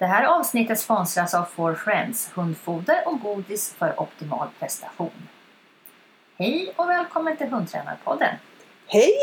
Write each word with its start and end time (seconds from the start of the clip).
Det 0.00 0.06
här 0.06 0.24
avsnittet 0.24 0.78
sponsras 0.80 1.34
av 1.34 1.44
For 1.44 1.74
Friends, 1.74 2.30
hundfoder 2.34 3.02
och 3.06 3.20
godis 3.20 3.74
för 3.78 4.00
optimal 4.00 4.48
prestation. 4.58 5.28
Hej 6.38 6.72
och 6.76 6.88
välkommen 6.88 7.36
till 7.36 7.46
Hundtränarpodden! 7.46 8.34
Hej! 8.86 9.14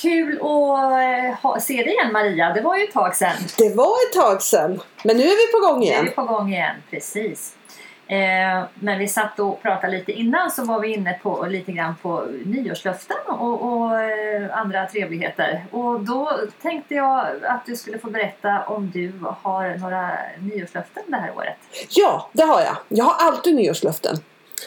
Kul 0.00 0.34
att 0.36 0.92
eh, 0.92 1.34
ha, 1.42 1.60
se 1.60 1.76
dig 1.82 1.92
igen 1.92 2.12
Maria, 2.12 2.52
det 2.52 2.60
var 2.60 2.76
ju 2.76 2.84
ett 2.84 2.92
tag 2.92 3.16
sedan. 3.16 3.36
Det 3.58 3.74
var 3.76 3.96
ett 4.08 4.12
tag 4.22 4.42
sedan, 4.42 4.80
men 5.04 5.16
nu 5.16 5.22
är 5.22 5.46
vi 5.46 5.52
på 5.52 5.72
gång 5.72 5.80
Nu 5.80 5.86
är 5.86 5.90
igen. 5.90 6.04
vi 6.04 6.10
på 6.10 6.24
gång 6.24 6.52
igen, 6.52 6.76
precis. 6.90 7.56
Eh, 8.06 8.64
när 8.74 8.98
vi 8.98 9.08
satt 9.08 9.38
och 9.38 9.62
pratade 9.62 9.92
lite 9.92 10.12
innan 10.12 10.50
så 10.50 10.64
var 10.64 10.80
vi 10.80 10.94
inne 10.94 11.18
på 11.22 11.46
lite 11.46 11.72
grann 11.72 11.94
på 12.02 12.26
nyårslöften 12.44 13.16
och, 13.26 13.62
och 13.62 14.00
eh, 14.00 14.58
andra 14.58 14.86
trevligheter. 14.86 15.66
Och 15.70 16.00
då 16.00 16.38
tänkte 16.62 16.94
jag 16.94 17.26
att 17.42 17.66
du 17.66 17.76
skulle 17.76 17.98
få 17.98 18.10
berätta 18.10 18.62
om 18.66 18.90
du 18.90 19.12
har 19.42 19.76
några 19.78 20.10
nyårslöften 20.40 21.02
det 21.06 21.16
här 21.16 21.36
året. 21.36 21.56
Ja, 21.88 22.30
det 22.32 22.42
har 22.42 22.60
jag. 22.60 22.76
Jag 22.88 23.04
har 23.04 23.28
alltid 23.28 23.54
nyårslöften. 23.54 24.16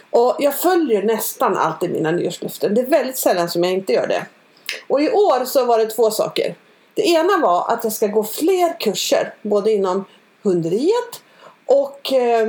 Och 0.09 0.35
jag 0.39 0.55
följer 0.55 1.03
nästan 1.03 1.57
alltid 1.57 1.91
mina 1.91 2.11
nyårslöften. 2.11 2.75
Det 2.75 2.81
är 2.81 2.87
väldigt 2.87 3.17
sällan 3.17 3.49
som 3.49 3.63
jag 3.63 3.73
inte 3.73 3.93
gör 3.93 4.07
det. 4.07 4.25
Och 4.87 5.01
i 5.01 5.09
år 5.09 5.45
så 5.45 5.65
var 5.65 5.77
det 5.77 5.85
två 5.85 6.11
saker. 6.11 6.55
Det 6.93 7.01
ena 7.01 7.37
var 7.41 7.73
att 7.73 7.83
jag 7.83 7.93
ska 7.93 8.07
gå 8.07 8.23
fler 8.23 8.79
kurser. 8.79 9.33
Både 9.41 9.71
inom 9.71 10.05
hunderiet 10.43 11.21
och 11.65 12.13
eh, 12.13 12.47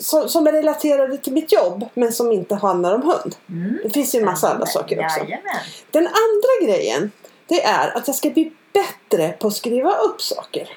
som, 0.00 0.28
som 0.28 0.46
är 0.46 0.52
relaterade 0.52 1.18
till 1.18 1.32
mitt 1.32 1.52
jobb. 1.52 1.88
Men 1.94 2.12
som 2.12 2.32
inte 2.32 2.54
handlar 2.54 2.94
om 2.94 3.02
hund. 3.02 3.36
Mm. 3.48 3.78
Det 3.82 3.90
finns 3.90 4.14
ju 4.14 4.18
en 4.18 4.24
massa 4.24 4.52
andra 4.52 4.66
saker 4.66 5.04
också. 5.04 5.20
Jajamän. 5.20 5.56
Den 5.90 6.06
andra 6.06 6.66
grejen 6.66 7.10
det 7.46 7.64
är 7.64 7.96
att 7.96 8.06
jag 8.06 8.16
ska 8.16 8.30
bli 8.30 8.52
bättre 8.72 9.32
på 9.32 9.46
att 9.46 9.54
skriva 9.54 9.90
upp 9.90 10.22
saker. 10.22 10.68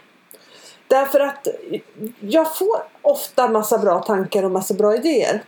Därför 0.88 1.20
att 1.20 1.48
jag 2.20 2.58
får 2.58 2.78
ofta 3.02 3.48
massa 3.48 3.78
bra 3.78 4.00
tankar 4.00 4.44
och 4.44 4.52
massa 4.52 4.74
bra 4.74 4.96
idéer. 4.96 5.44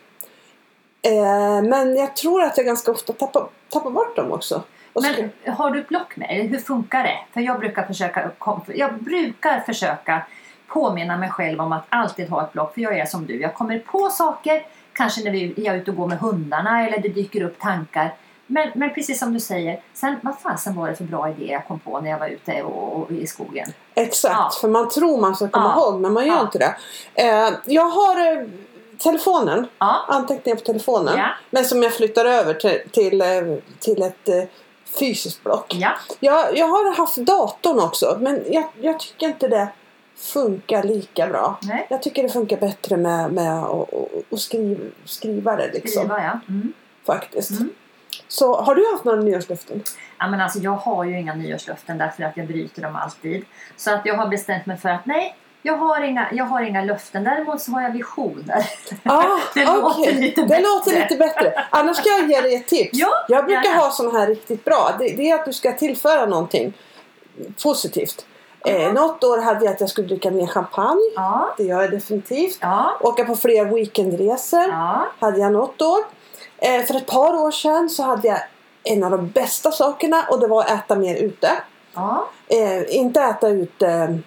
Eh, 1.01 1.61
men 1.63 1.95
jag 1.95 2.15
tror 2.15 2.43
att 2.43 2.57
jag 2.57 2.65
ganska 2.65 2.91
ofta 2.91 3.13
tappar, 3.13 3.47
tappar 3.69 3.89
bort 3.89 4.15
dem 4.15 4.31
också. 4.31 4.63
Och 4.93 5.03
Men 5.03 5.31
har 5.55 5.71
du 5.71 5.83
block 5.83 6.15
med 6.15 6.29
dig? 6.29 6.47
Hur 6.47 6.59
funkar 6.59 7.03
det? 7.03 7.19
För 7.33 7.41
jag 7.41 7.59
brukar 7.59 7.85
försöka, 7.85 8.31
jag 8.67 9.03
brukar 9.03 9.59
försöka 9.59 10.25
påminna 10.67 11.17
mig 11.17 11.29
själv 11.29 11.61
om 11.61 11.71
att 11.71 11.83
alltid 11.89 12.29
ha 12.29 12.43
ett 12.43 12.53
block. 12.53 12.73
För 12.73 12.81
jag 12.81 12.97
är 12.99 13.05
som 13.05 13.25
du. 13.25 13.41
Jag 13.41 13.53
kommer 13.55 13.79
på 13.79 14.09
saker, 14.09 14.65
kanske 14.93 15.23
när 15.23 15.31
vi 15.31 15.53
jag 15.57 15.75
är 15.75 15.79
ute 15.79 15.91
och 15.91 15.97
går 15.97 16.07
med 16.07 16.17
hundarna 16.19 16.87
eller 16.87 16.97
det 16.97 17.09
dyker 17.09 17.41
upp 17.43 17.59
tankar. 17.59 18.15
Men, 18.49 18.69
men 18.75 18.93
precis 18.93 19.19
som 19.19 19.33
du 19.33 19.39
säger, 19.39 19.79
sen, 19.93 20.15
vad 20.21 20.39
fasen 20.39 20.75
var 20.75 20.87
det 20.89 20.95
för 20.95 21.03
bra 21.03 21.29
idé 21.29 21.45
jag 21.51 21.67
kom 21.67 21.79
på 21.79 22.01
när 22.01 22.09
jag 22.09 22.19
var 22.19 22.27
ute 22.27 22.63
och, 22.63 22.93
och, 23.01 23.11
i 23.11 23.27
skogen? 23.27 23.67
Exakt, 23.95 24.35
Ja. 24.37 24.51
för 24.61 24.67
man 24.67 24.89
tror 24.89 25.21
man 25.21 25.35
ska 25.35 25.47
komma 25.47 25.73
Ja. 25.75 25.81
ihåg 25.81 25.99
men 26.01 26.13
man 26.13 26.25
gör 26.27 26.35
Ja. 26.35 26.41
inte 26.41 26.57
det. 26.57 26.75
Eh, 27.15 27.49
jag 27.65 27.85
har 27.89 28.31
eh, 28.37 28.47
telefonen, 28.97 29.67
anteckningar 30.07 30.55
på 30.57 30.63
telefonen. 30.65 31.19
Men 31.49 31.65
som 31.65 31.83
jag 31.83 31.93
flyttar 31.93 32.25
över 32.25 32.53
till, 32.53 32.79
till, 32.91 33.21
eh, 33.21 33.27
till 33.79 34.01
ett 34.01 34.29
eh, 34.29 34.43
fysiskt 34.99 35.43
block. 35.43 35.73
ja. 35.79 35.91
Jag, 36.19 36.57
jag 36.57 36.67
har 36.67 36.95
haft 36.95 37.17
datorn 37.17 37.79
också 37.79 38.17
men 38.21 38.43
jag, 38.49 38.63
jag 38.81 38.99
tycker 38.99 39.27
inte 39.27 39.47
det 39.47 39.67
funkar 40.17 40.83
lika 40.83 41.27
bra. 41.27 41.57
Nej. 41.61 41.87
Jag 41.89 42.01
tycker 42.01 42.23
det 42.23 42.29
funkar 42.29 42.57
bättre 42.57 42.97
med, 42.97 43.31
med 43.31 43.63
skriv, 44.37 44.91
skriva 45.05 45.55
det 45.55 45.71
liksom. 45.73 46.01
Skriva 46.01 46.23
ja. 46.23 46.39
Mm. 46.49 46.73
Faktiskt. 47.05 47.51
Mm. 47.51 47.69
Så 48.27 48.55
har 48.61 48.75
du 48.75 48.91
haft 48.91 49.03
några 49.05 49.21
nyårslöften? 49.21 49.83
Ja, 50.19 50.27
men 50.27 50.41
alltså, 50.41 50.59
jag 50.59 50.71
har 50.71 51.03
ju 51.03 51.19
inga 51.19 51.35
nyårslöften 51.35 51.97
därför 51.97 52.23
att 52.23 52.37
jag 52.37 52.47
bryter 52.47 52.81
dem 52.81 52.95
alltid. 52.95 53.45
Så 53.77 53.91
att 53.93 54.01
jag 54.05 54.15
har 54.15 54.27
bestämt 54.27 54.65
mig 54.65 54.77
för 54.77 54.89
att 54.89 55.05
nej, 55.05 55.35
jag 55.61 55.77
har 55.77 56.01
inga, 56.01 56.27
jag 56.31 56.45
har 56.45 56.61
inga 56.61 56.81
löften. 56.83 57.23
Däremot 57.23 57.61
så 57.61 57.71
har 57.71 57.81
jag 57.81 57.91
visioner. 57.91 58.69
Ah, 59.03 59.23
Det 59.53 59.65
låter 59.65 60.01
okej. 60.01 60.13
lite 60.13 60.41
det 60.41 60.47
bättre. 60.47 60.63
låter 60.63 60.99
lite 60.99 61.15
bättre. 61.15 61.65
Annars 61.69 61.97
ska 61.97 62.09
jag 62.09 62.29
ge 62.29 62.41
dig 62.41 62.55
ett 62.55 62.67
tips. 62.67 62.89
Ja, 62.93 63.09
jag 63.27 63.45
brukar 63.45 63.63
gärna. 63.63 63.79
ha 63.79 63.91
sån 63.91 64.15
här 64.15 64.27
riktigt 64.27 64.65
bra. 64.65 64.95
Det, 64.99 65.15
det 65.17 65.29
är 65.29 65.35
att 65.35 65.45
du 65.45 65.53
ska 65.53 65.73
tillföra 65.73 66.25
någonting 66.25 66.73
positivt. 67.63 68.25
Eh, 68.65 68.93
något 68.93 69.23
år 69.23 69.37
hade 69.37 69.65
jag 69.65 69.73
att 69.73 69.81
jag 69.81 69.89
skulle 69.89 70.07
dricka 70.07 70.31
mer 70.31 70.47
champagne. 70.47 71.01
Ja, 71.15 71.53
Det 71.57 71.63
gör 71.63 71.81
jag 71.81 71.91
definitivt. 71.91 72.57
ja, 72.61 72.97
Åka 73.01 73.25
på 73.25 73.35
fler 73.35 73.65
weekendresor. 73.65 74.59
ja. 74.61 75.07
Hade 75.19 75.39
jag 75.39 75.51
något 75.51 75.81
år. 75.81 75.99
Eh, 76.57 76.83
för 76.83 76.95
ett 76.95 77.07
par 77.07 77.35
år 77.45 77.51
sedan 77.51 77.89
så 77.89 78.03
hade 78.03 78.27
jag 78.27 78.37
en 78.83 79.03
av 79.03 79.11
de 79.11 79.27
bästa 79.29 79.71
sakerna 79.71 80.23
och 80.31 80.39
det 80.39 80.47
var 80.47 80.61
att 80.63 80.71
äta 80.71 80.95
mer 80.95 81.15
ute. 81.15 81.49
ja. 81.93 82.27
Eh, 82.47 82.95
inte 82.97 83.21
äta 83.21 83.49
ute 83.49 84.19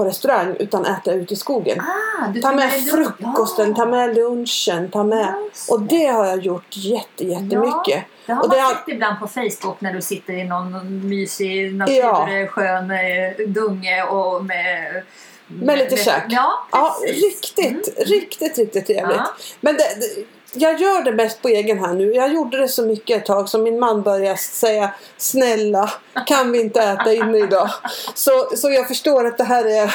på 0.00 0.06
restaurang 0.06 0.56
utan 0.58 0.86
äta 0.86 1.12
ute 1.12 1.34
i 1.34 1.36
skogen. 1.36 1.80
Ah, 1.80 2.40
Ta 2.42 2.52
med 2.52 2.70
frukosten, 2.72 3.68
Ja. 3.68 3.74
ta 3.76 3.86
med 3.86 4.14
lunchen, 4.16 4.90
ta 4.90 5.04
med... 5.04 5.34
Just 5.48 5.70
Och 5.70 5.80
det 5.82 6.06
har 6.06 6.26
jag 6.26 6.38
gjort 6.42 6.76
jätte, 6.76 7.24
jättemycket. 7.24 8.04
Det 8.26 8.32
har 8.32 8.42
och 8.42 8.48
man 8.48 8.56
det 8.56 8.62
har- 8.62 8.74
sett 8.74 8.88
ibland 8.88 9.18
på 9.20 9.26
Facebook 9.26 9.80
när 9.80 9.92
du 9.92 10.02
sitter 10.02 10.32
i 10.32 10.44
någon, 10.44 11.08
mysig 11.08 11.72
Ja. 11.72 12.18
naturskön 12.26 12.90
eh, 12.90 13.46
dunge 13.46 14.02
och 14.02 14.44
med... 14.44 15.02
Med 15.46 15.78
lite 15.78 15.96
käk. 15.96 16.22
Ja, 16.28 16.66
Ja, 16.72 16.96
riktigt, 17.06 17.66
Mm. 17.98 18.06
riktigt, 18.06 18.58
riktigt 18.58 18.86
trevligt. 18.86 19.16
Ja. 19.16 19.30
Men 19.60 19.76
det, 19.76 19.82
det, 19.82 20.24
jag 20.52 20.80
gör 20.80 21.02
det 21.02 21.12
mest 21.12 21.42
på 21.42 21.48
egen 21.48 21.78
hand 21.78 21.98
nu. 21.98 22.12
Jag 22.12 22.32
gjorde 22.32 22.56
det 22.56 22.68
så 22.68 22.86
mycket 22.86 23.16
ett 23.16 23.26
tag 23.26 23.48
så 23.48 23.58
min 23.58 23.78
man 23.78 24.02
började 24.02 24.36
säga 24.38 24.90
Snälla, 25.16 25.90
kan 26.26 26.52
vi 26.52 26.60
inte 26.60 26.80
äta 26.82 27.12
inne 27.12 27.38
idag? 27.38 27.70
Så, 28.14 28.50
så 28.56 28.70
jag 28.70 28.88
förstår 28.88 29.26
att 29.26 29.38
det 29.38 29.44
här 29.44 29.64
är, 29.64 29.94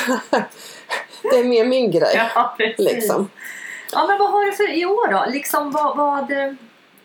det 1.32 1.40
är 1.40 1.44
mer 1.44 1.66
min 1.66 1.92
grej. 1.92 2.32
Ja. 2.36 2.56
Liksom. 2.78 3.30
Ja, 3.92 4.08
men 4.08 4.18
vad 4.20 4.32
har 4.32 4.46
du 4.46 4.52
för 4.52 4.78
i 4.78 4.86
år 4.86 5.12
då? 5.12 5.26
Liksom 5.32 5.72
vad... 5.72 5.98
vad 5.98 6.32
eh, 6.32 6.54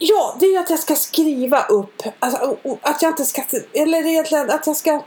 Ja, 0.03 0.37
det 0.41 0.47
är 0.47 0.61
att 0.61 0.71
jag 0.71 0.78
ska 0.78 0.94
skriva 0.94 1.62
upp. 1.65 2.03
Alltså, 2.19 2.56
att 2.82 3.03
jag 3.03 3.11
inte 3.11 3.25
ska... 3.25 3.43
Eller 3.72 4.06
egentligen 4.06 4.50
att 4.50 4.67
jag 4.67 4.77
ska 4.77 5.03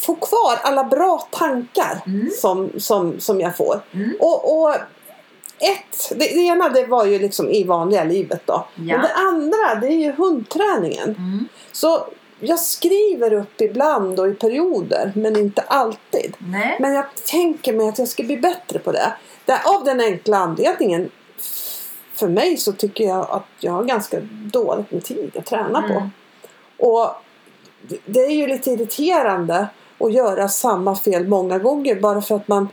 få 0.00 0.14
kvar 0.14 0.58
alla 0.62 0.84
bra 0.84 1.28
tankar 1.30 2.02
Mm. 2.06 2.30
som, 2.40 2.70
som, 2.78 3.20
som 3.20 3.40
jag 3.40 3.56
får. 3.56 3.80
Mm. 3.94 4.16
Och, 4.20 4.62
och 4.62 4.74
ett, 5.58 6.12
det, 6.18 6.34
ena 6.34 6.68
det 6.68 6.86
var 6.86 7.04
ju 7.06 7.18
liksom 7.18 7.50
i 7.50 7.64
vanliga 7.64 8.04
livet 8.04 8.40
då. 8.44 8.66
Ja. 8.74 8.82
Men 8.82 9.00
det 9.00 9.12
andra 9.14 9.74
det 9.80 9.86
är 9.86 9.96
ju 9.96 10.12
hundträningen. 10.12 11.08
Mm. 11.08 11.48
Så 11.72 12.06
jag 12.40 12.58
skriver 12.60 13.32
upp 13.32 13.60
ibland 13.60 14.20
och 14.20 14.28
i 14.28 14.34
perioder 14.34 15.12
men 15.16 15.36
inte 15.36 15.60
alltid. 15.62 16.36
Nej. 16.38 16.76
Men 16.80 16.94
jag 16.94 17.04
tänker 17.26 17.72
mig 17.72 17.88
att 17.88 17.98
jag 17.98 18.08
ska 18.08 18.22
bli 18.22 18.36
bättre 18.36 18.78
på 18.78 18.92
det. 18.92 19.12
det 19.44 19.60
av 19.64 19.84
den 19.84 20.00
enkla 20.00 20.36
anledningen. 20.36 21.10
För 22.14 22.28
mig 22.28 22.56
så 22.56 22.72
tycker 22.72 23.04
jag 23.04 23.26
att 23.30 23.46
jag 23.60 23.72
har 23.72 23.84
ganska 23.84 24.20
dåligt 24.52 24.90
med 24.90 25.04
tid 25.04 25.36
att 25.38 25.46
träna 25.46 25.82
på. 25.82 25.94
Mm. 25.94 26.10
Och 26.78 27.10
det- 27.82 27.98
det 28.06 28.20
är 28.20 28.30
ju 28.30 28.46
lite 28.46 28.70
irriterande 28.70 29.66
att 29.98 30.12
göra 30.12 30.48
samma 30.48 30.96
fel 30.96 31.28
många 31.28 31.58
gånger 31.58 31.94
bara 32.00 32.22
för 32.22 32.36
att 32.36 32.48
man 32.48 32.68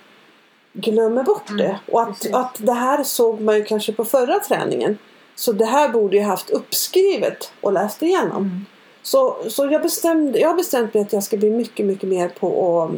glömmer 0.74 1.24
bort 1.24 1.50
Mm, 1.50 1.58
det. 1.66 1.80
Och 1.92 2.02
att, 2.02 2.08
precis. 2.08 2.34
att 2.34 2.56
det 2.60 2.74
här 2.74 3.04
såg 3.04 3.42
man 3.42 3.56
ju 3.56 3.64
kanske 3.64 3.94
på 3.94 4.06
förra 4.06 4.40
träningen. 4.40 4.98
Så 5.36 5.52
det 5.52 5.66
här 5.66 5.90
borde 5.90 6.18
jag 6.18 6.26
haft 6.26 6.50
uppskrivet 6.50 7.52
och 7.62 7.74
läst 7.74 8.02
igenom. 8.04 8.38
Mm. 8.44 8.66
Så, 9.02 9.38
så 9.50 9.66
jag, 9.72 9.82
bestämde, 9.82 10.40
jag 10.40 10.48
har 10.50 10.56
bestämt 10.56 10.94
mig 10.94 11.04
att 11.04 11.14
jag 11.14 11.24
ska 11.24 11.38
bli 11.38 11.50
mycket, 11.50 11.86
mycket 11.86 12.10
mer 12.10 12.30
på 12.30 12.48
och, 12.48 12.92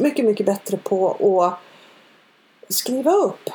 mycket, 0.00 0.24
mycket 0.24 0.46
bättre 0.46 0.76
på 0.76 1.10
att 1.44 1.58
skriva 2.68 3.12
upp 3.12 3.50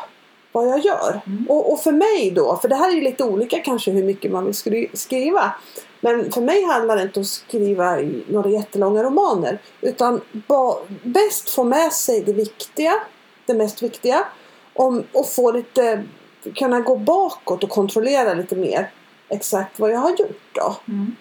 vad 0.51 0.67
jag 0.67 0.79
gör. 0.79 1.21
Mm. 1.27 1.45
Och, 1.49 1.73
och 1.73 1.79
för 1.79 1.91
mig 1.91 2.31
då, 2.31 2.57
för 2.61 2.67
det 2.67 2.75
här 2.75 2.89
är 2.89 2.95
ju 2.95 3.01
lite 3.01 3.23
olika 3.23 3.59
kanske 3.59 3.91
hur 3.91 4.03
mycket 4.03 4.31
man 4.31 4.45
vill 4.45 4.53
skri- 4.53 4.89
skriva. 4.93 5.55
Men 6.01 6.31
för 6.31 6.41
mig 6.41 6.63
handlar 6.63 6.95
det 6.95 7.01
inte 7.01 7.19
om 7.19 7.21
att 7.21 7.27
skriva 7.27 7.97
några 8.27 8.49
jättelånga 8.49 9.03
romaner. 9.03 9.61
Utan 9.81 10.21
bäst 11.03 11.49
få 11.49 11.63
med 11.63 11.93
sig 11.93 12.21
det 12.21 12.33
viktiga, 12.33 12.93
det 13.45 13.53
mest 13.53 13.83
viktiga. 13.83 14.25
Om, 14.73 15.03
och 15.11 15.29
få 15.29 15.51
lite, 15.51 16.03
kunna 16.55 16.79
gå 16.79 16.95
bakåt 16.95 17.63
och 17.63 17.69
kontrollera 17.69 18.33
lite 18.33 18.55
mer 18.55 18.89
exakt 19.29 19.79
vad 19.79 19.91
jag 19.91 19.99
har 19.99 20.09
gjort 20.09 20.49
då. 20.51 20.77
Mm. 20.87 21.15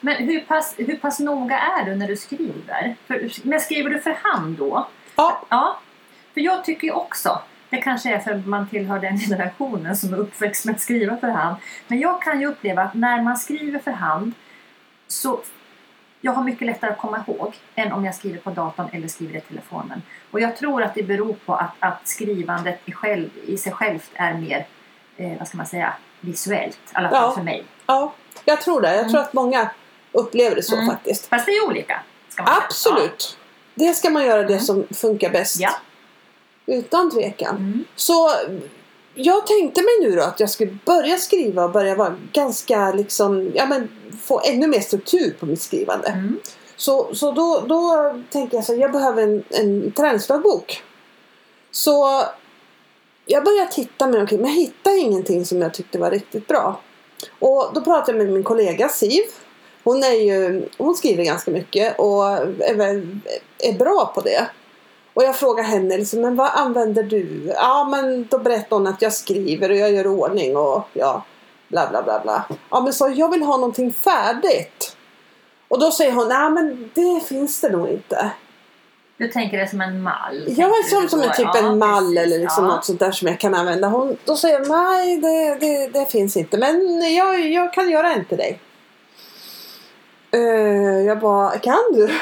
Men 0.00 0.16
hur 0.16 0.40
pass, 0.40 0.74
hur 0.76 0.96
pass 0.96 1.20
noga 1.20 1.58
är 1.58 1.84
du 1.84 1.94
när 1.94 2.08
du 2.08 2.16
skriver? 2.16 2.96
För, 3.06 3.30
men 3.42 3.60
skriver 3.60 3.90
du 3.90 4.00
för 4.00 4.16
hand 4.22 4.58
då? 4.58 4.88
Ja, 5.16 5.46
Ja, 5.48 5.78
för 6.34 6.40
jag 6.40 6.64
tycker 6.64 6.86
ju 6.86 6.92
också, 6.92 7.42
det 7.70 7.76
kanske 7.76 8.14
är 8.14 8.18
för 8.18 8.30
att 8.30 8.46
man 8.46 8.68
tillhör 8.68 8.98
den 8.98 9.18
generationen 9.28 9.96
som 9.96 10.14
är 10.14 10.18
uppväxt 10.18 10.64
med 10.64 10.74
att 10.74 10.80
skriva 10.80 11.16
för 11.16 11.28
hand. 11.28 11.56
Men 11.88 11.98
jag 11.98 12.22
kan 12.22 12.40
ju 12.40 12.46
uppleva 12.46 12.82
att 12.82 12.94
när 12.94 13.22
man 13.22 13.36
skriver 13.36 13.78
för 13.78 13.90
hand 13.90 14.32
så 15.08 15.40
jag 16.26 16.32
har 16.32 16.44
mycket 16.44 16.66
lättare 16.66 16.90
att 16.90 16.98
komma 16.98 17.24
ihåg 17.26 17.54
än 17.74 17.92
om 17.92 18.04
jag 18.04 18.14
skriver 18.14 18.38
på 18.38 18.50
datorn 18.50 18.86
eller 18.92 19.08
skriver 19.08 19.36
i 19.38 19.40
telefonen. 19.40 20.02
Och 20.30 20.40
jag 20.40 20.56
tror 20.56 20.82
att 20.82 20.94
det 20.94 21.02
beror 21.02 21.32
på 21.46 21.54
att, 21.54 21.70
att 21.80 22.00
skrivandet 22.08 22.78
i, 22.84 22.92
själv, 22.92 23.30
i 23.46 23.56
sig 23.58 23.72
självt 23.72 24.10
är 24.14 24.34
mer, 24.34 24.66
eh, 25.16 25.32
vad 25.38 25.48
ska 25.48 25.56
man 25.56 25.66
säga, 25.66 25.92
visuellt. 26.20 26.78
I 26.84 26.90
alla 26.92 27.08
fall 27.10 27.22
Ja. 27.22 27.32
för 27.34 27.42
mig. 27.42 27.64
ja, 27.86 28.12
jag 28.44 28.60
tror 28.60 28.80
det. 28.80 28.94
Jag 28.96 29.02
tror 29.04 29.10
Mm. 29.14 29.22
att 29.22 29.32
många 29.32 29.70
upplever 30.12 30.56
det 30.56 30.62
så 30.62 30.74
Mm. 30.76 30.86
faktiskt. 30.90 31.26
Fast 31.26 31.46
det 31.46 31.52
är 31.52 31.66
olika. 31.66 32.00
Absolut. 32.36 33.38
det 33.74 33.94
ska 33.94 34.10
man 34.10 34.24
göra 34.26 34.42
det 34.42 34.52
Mm. 34.54 34.60
som 34.64 34.86
funkar 34.94 35.30
bäst. 35.30 35.60
Ja. 35.60 35.70
Utan 36.66 37.10
tvekan. 37.10 37.56
Mm. 37.56 37.84
Så 37.94 38.30
jag 39.14 39.46
tänkte 39.46 39.80
mig 39.82 39.92
nu 40.10 40.16
då 40.16 40.22
att 40.22 40.40
jag 40.40 40.50
skulle 40.50 40.78
börja 40.84 41.16
skriva 41.18 41.64
och 41.64 41.70
börja 41.70 41.94
vara 41.94 42.14
ganska 42.32 42.92
liksom, 42.92 43.52
ja 43.54 43.66
men 43.66 43.88
få 44.22 44.40
ännu 44.44 44.66
mer 44.66 44.80
struktur 44.80 45.36
på 45.40 45.46
mitt 45.46 45.62
skrivande. 45.62 46.08
Mm. 46.08 46.40
Så, 46.76 47.14
så 47.14 47.32
då, 47.32 47.64
då 47.66 48.12
tänkte 48.30 48.56
jag 48.56 48.64
så 48.64 48.74
jag 48.74 48.92
behöver 48.92 49.22
en, 49.22 49.44
en 49.50 49.92
träningsdagbok. 49.92 50.82
Så 51.70 52.22
jag 53.26 53.44
började 53.44 53.72
titta 53.72 54.06
mig 54.06 54.20
omkring 54.20 54.40
men 54.40 54.50
jag 54.50 54.56
hittade 54.56 54.96
ingenting 54.96 55.44
som 55.44 55.62
jag 55.62 55.74
tyckte 55.74 55.98
var 55.98 56.10
riktigt 56.10 56.46
bra. 56.46 56.80
Och 57.38 57.70
då 57.74 57.80
pratade 57.80 58.18
jag 58.18 58.24
med 58.24 58.34
min 58.34 58.44
kollega 58.44 58.88
Siv. 58.88 59.22
Hon, 59.84 60.02
är 60.02 60.10
ju, 60.10 60.68
hon 60.78 60.94
skriver 60.94 61.24
ganska 61.24 61.50
mycket 61.50 61.98
och 61.98 62.24
är, 62.26 63.08
är 63.58 63.78
bra 63.78 64.12
på 64.14 64.20
det. 64.20 64.50
Och 65.14 65.24
jag 65.24 65.36
frågade 65.36 65.68
henne 65.68 65.98
liksom, 65.98 66.20
men 66.20 66.36
vad 66.36 66.50
använder 66.54 67.02
du? 67.02 67.52
Ja 67.54 67.88
men 67.90 68.26
då 68.30 68.38
berättade 68.38 68.74
hon 68.74 68.86
att 68.86 69.02
jag 69.02 69.12
skriver 69.12 69.70
och 69.70 69.76
jag 69.76 69.92
gör 69.92 70.06
ordning 70.06 70.56
och 70.56 70.82
ja 70.92 71.24
bla 71.68 71.90
bla 71.90 72.02
bla 72.02 72.20
bla. 72.20 72.44
Ja 72.70 72.80
men 72.80 72.92
så 72.92 73.12
jag 73.14 73.30
vill 73.30 73.42
ha 73.42 73.56
någonting 73.56 73.92
färdigt. 73.92 74.96
Och 75.68 75.80
då 75.80 75.90
säger 75.90 76.12
hon, 76.12 76.28
nej 76.28 76.50
men 76.50 76.90
det 76.94 77.26
finns 77.28 77.60
det 77.60 77.70
nog 77.70 77.88
inte. 77.88 78.30
Du 79.18 79.28
tänker 79.28 79.58
det 79.58 79.68
som 79.68 79.80
en 79.80 80.02
mall? 80.02 80.44
Ja, 80.46 80.66
tänker 80.66 80.88
som, 80.88 81.08
som 81.08 81.20
en 81.22 81.36
typ 81.36 81.48
Ja, 81.54 81.58
en 81.58 81.78
mall 81.78 82.04
precis. 82.04 82.18
eller 82.18 82.38
liksom 82.38 82.64
ja. 82.64 82.74
något 82.74 82.84
sånt 82.84 83.00
där 83.00 83.10
som 83.10 83.28
jag 83.28 83.40
kan 83.40 83.54
använda. 83.54 83.88
Hon, 83.88 84.16
då 84.24 84.36
säger 84.36 84.58
hon, 84.58 84.68
nej 84.68 85.16
det, 85.16 85.54
det, 85.60 85.88
det 85.88 86.06
finns 86.06 86.36
inte. 86.36 86.58
Men 86.58 87.00
jag, 87.14 87.40
jag 87.40 87.72
kan 87.72 87.90
göra 87.90 88.12
en 88.12 88.24
till 88.24 88.38
dig. 88.38 88.60
Eh, 90.30 90.40
jag 91.06 91.18
bara, 91.18 91.58
kan 91.58 91.78
du? 91.92 92.08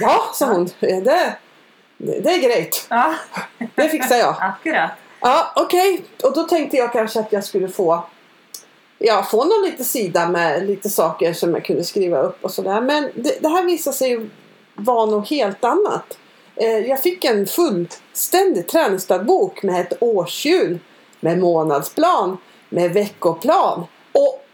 ja, 0.00 0.30
sa 0.34 0.46
hon. 0.46 0.70
Det, 0.80 1.00
det, 1.00 1.36
det 1.98 2.34
är 2.34 2.38
grejt. 2.42 2.86
Ja, 2.88 3.14
Det 3.74 3.88
fixar 3.88 4.16
jag. 4.16 4.36
akkurat. 4.40 4.90
Ja, 5.20 5.52
okej. 5.56 6.04
Och 6.22 6.34
då 6.34 6.42
tänkte 6.42 6.76
jag 6.76 6.92
kanske 6.92 7.20
att 7.20 7.32
jag 7.32 7.44
skulle 7.44 7.68
få 7.68 8.04
Ja, 9.02 9.22
få 9.30 9.44
någon 9.44 9.64
liten 9.64 9.84
sida 9.84 10.28
med 10.28 10.66
lite 10.66 10.90
saker 10.90 11.32
som 11.32 11.54
jag 11.54 11.64
kunde 11.64 11.84
skriva 11.84 12.22
upp 12.22 12.44
och 12.44 12.50
sådär. 12.50 12.80
Men 12.80 13.10
det, 13.14 13.42
det 13.42 13.48
här 13.48 13.64
visade 13.64 13.96
sig 13.96 14.28
vara 14.74 15.06
något 15.06 15.30
helt 15.30 15.64
annat. 15.64 16.18
Eh, 16.56 16.78
jag 16.78 17.02
fick 17.02 17.24
en 17.24 17.46
fullständig 17.46 18.68
träningsdagbok 18.68 19.62
med 19.62 19.80
ett 19.80 20.02
årshjul, 20.02 20.78
med 21.20 21.38
månadsplan, 21.38 22.36
med 22.68 22.92
veckoplan 22.92 23.84
och 24.12 24.44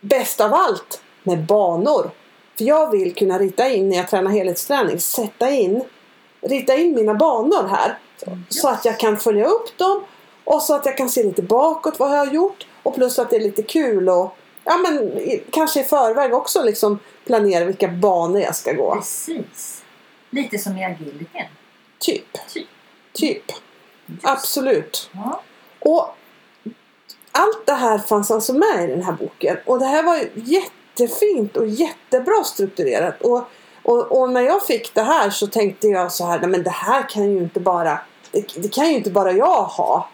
bäst 0.00 0.40
av 0.40 0.54
allt 0.54 1.02
med 1.22 1.44
banor. 1.44 2.10
För 2.58 2.64
jag 2.64 2.90
vill 2.90 3.14
kunna 3.14 3.38
rita 3.38 3.68
in 3.68 3.88
när 3.88 3.96
jag 3.96 4.08
tränar 4.08 4.30
helhetsträning, 4.30 5.00
sätta 5.00 5.50
in, 5.50 5.84
rita 6.40 6.74
in 6.74 6.94
mina 6.94 7.14
banor 7.14 7.68
här. 7.68 7.98
Så, 8.24 8.38
så 8.48 8.68
att 8.68 8.84
jag 8.84 8.98
kan 8.98 9.16
följa 9.16 9.46
upp 9.46 9.78
dem 9.78 10.00
och 10.44 10.62
så 10.62 10.74
att 10.74 10.86
jag 10.86 10.96
kan 10.96 11.08
se 11.08 11.22
lite 11.22 11.42
bakåt 11.42 11.98
vad 11.98 12.10
jag 12.10 12.26
har 12.26 12.32
gjort. 12.32 12.66
Och 12.84 12.94
plus 12.94 13.18
att 13.18 13.30
det 13.30 13.36
är 13.36 13.40
lite 13.40 13.62
kul 13.62 14.08
och 14.08 14.36
ja, 14.64 14.76
men, 14.76 15.20
kanske 15.50 15.80
i 15.80 15.84
förväg 15.84 16.34
också 16.34 16.62
liksom 16.62 16.98
planera 17.26 17.64
vilka 17.64 17.88
banor 17.88 18.40
jag 18.40 18.56
ska 18.56 18.72
gå. 18.72 18.94
Precis. 18.94 19.84
Lite 20.30 20.58
som 20.58 20.78
i 20.78 20.84
agilityn. 20.84 21.26
Typ. 21.98 22.32
Typ. 22.52 22.66
Typ. 23.12 23.44
Just. 24.06 24.26
Absolut. 24.26 25.10
Ja. 25.12 25.42
Och 25.78 26.16
allt 27.32 27.66
det 27.66 27.74
här 27.74 27.98
fanns 27.98 28.30
alltså 28.30 28.52
med 28.52 28.84
i 28.84 28.86
den 28.86 29.02
här 29.02 29.12
boken. 29.12 29.56
Och 29.64 29.78
det 29.78 29.86
här 29.86 30.02
var 30.02 30.20
jättefint 30.34 31.56
och 31.56 31.66
jättebra 31.66 32.44
strukturerat. 32.44 33.22
Och, 33.22 33.44
och, 33.82 34.20
och 34.20 34.30
när 34.30 34.40
jag 34.40 34.66
fick 34.66 34.94
det 34.94 35.02
här 35.02 35.30
så 35.30 35.46
tänkte 35.46 35.88
jag 35.88 36.12
så 36.12 36.26
här, 36.26 36.40
nej 36.40 36.48
men 36.48 36.62
det 36.62 36.70
här 36.70 37.08
kan 37.08 37.30
ju 37.30 37.38
inte 37.38 37.60
bara, 37.60 37.98
det, 38.30 38.46
det 38.56 38.74
kan 38.74 38.88
ju 38.88 38.94
inte 38.94 39.10
bara 39.10 39.32
jag 39.32 39.62
ha. 39.62 40.08